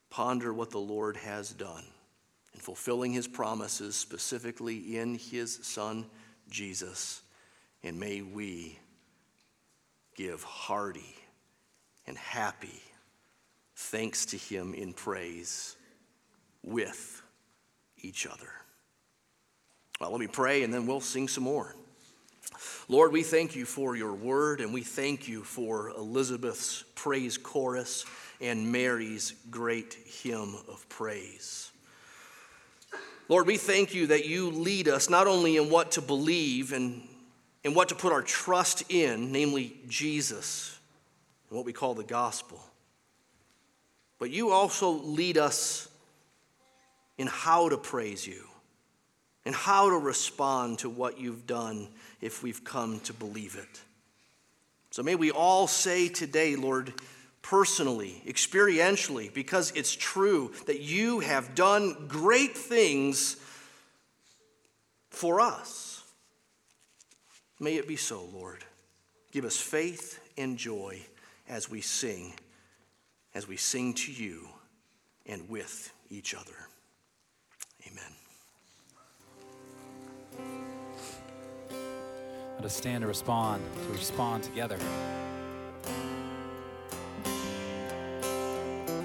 ponder 0.10 0.54
what 0.54 0.72
the 0.72 0.80
Lord 0.80 1.18
has 1.18 1.52
done 1.52 1.84
in 2.54 2.60
fulfilling 2.60 3.14
his 3.14 3.28
promises, 3.28 3.96
specifically 3.96 4.98
in 4.98 5.16
his 5.16 5.60
Son, 5.62 6.06
Jesus, 6.50 7.22
and 7.84 8.00
may 8.00 8.22
we 8.22 8.80
give 10.16 10.42
hearty 10.44 11.16
and 12.08 12.18
happy 12.18 12.82
thanks 13.76 14.26
to 14.26 14.38
him 14.38 14.74
in 14.74 14.94
praise 14.94 15.76
with 16.64 17.22
each 18.00 18.26
other. 18.26 18.50
Well, 20.02 20.12
let 20.12 20.20
me 20.20 20.28
pray 20.28 20.64
and 20.64 20.74
then 20.74 20.88
we'll 20.88 21.02
sing 21.02 21.28
some 21.28 21.44
more. 21.44 21.76
Lord, 22.88 23.12
we 23.12 23.24
thank 23.24 23.56
you 23.56 23.66
for 23.66 23.96
your 23.96 24.14
word 24.14 24.62
and 24.62 24.74
we 24.74 24.82
thank 24.82 25.28
you 25.28 25.44
for 25.44 25.90
Elizabeth's 25.90 26.84
praise 26.96 27.38
chorus 27.38 28.06
and 28.40 28.72
Mary's 28.72 29.34
great 29.50 29.98
hymn 30.06 30.56
of 30.68 30.88
praise. 30.90 31.72
Lord, 33.30 33.46
we 33.46 33.58
thank 33.58 33.94
you 33.94 34.08
that 34.08 34.26
you 34.26 34.52
lead 34.52 34.88
us 34.88 35.10
not 35.10 35.28
only 35.28 35.58
in 35.58 35.70
what 35.70 35.92
to 35.92 36.02
believe 36.02 36.72
and 36.72 37.02
in 37.64 37.74
what 37.74 37.90
to 37.90 37.96
put 37.96 38.14
our 38.14 38.22
trust 38.22 38.84
in, 38.90 39.32
namely 39.34 39.76
Jesus, 39.90 40.80
and 41.50 41.58
what 41.58 41.66
we 41.66 41.74
call 41.74 41.94
the 41.94 42.04
gospel, 42.04 42.64
but 44.20 44.32
you 44.32 44.52
also 44.52 44.90
lead 44.90 45.38
us 45.38 45.90
in 47.18 47.28
how 47.28 47.68
to 47.68 47.78
praise 47.78 48.26
you 48.26 48.48
and 49.46 49.54
how 49.54 49.90
to 49.90 49.98
respond 49.98 50.80
to 50.80 50.90
what 50.90 51.20
you've 51.20 51.46
done 51.46 51.88
if 52.22 52.44
we've 52.44 52.64
come 52.64 53.00
to 53.02 53.14
believe 53.14 53.56
it. 53.56 53.82
So 54.92 55.04
may 55.04 55.16
we 55.16 55.32
all 55.32 55.68
say 55.68 56.10
today, 56.10 56.56
Lord, 56.56 56.94
personally, 57.42 58.22
experientially, 58.28 59.34
because 59.34 59.72
it's 59.72 59.96
true 59.96 60.52
that 60.66 60.82
you 60.82 61.20
have 61.20 61.56
done 61.56 62.08
great 62.08 62.58
things 62.58 63.38
for 65.10 65.40
us. 65.40 66.04
May 67.60 67.76
it 67.76 67.88
be 67.88 67.96
so, 67.96 68.28
Lord. 68.34 68.64
Give 69.32 69.46
us 69.46 69.58
faith 69.58 70.20
and 70.38 70.58
joy 70.58 71.00
as 71.50 71.70
we 71.70 71.82
sing, 71.82 72.34
as 73.34 73.48
we 73.48 73.58
sing 73.58 73.94
to 73.94 74.12
you 74.12 74.48
and 75.26 75.50
with 75.50 75.92
each 76.10 76.34
other. 76.34 76.67
Let 82.58 82.66
us 82.66 82.76
stand 82.76 83.04
to 83.04 83.08
respond, 83.08 83.64
to 83.86 83.94
respond 83.94 84.44
together. 84.44 84.80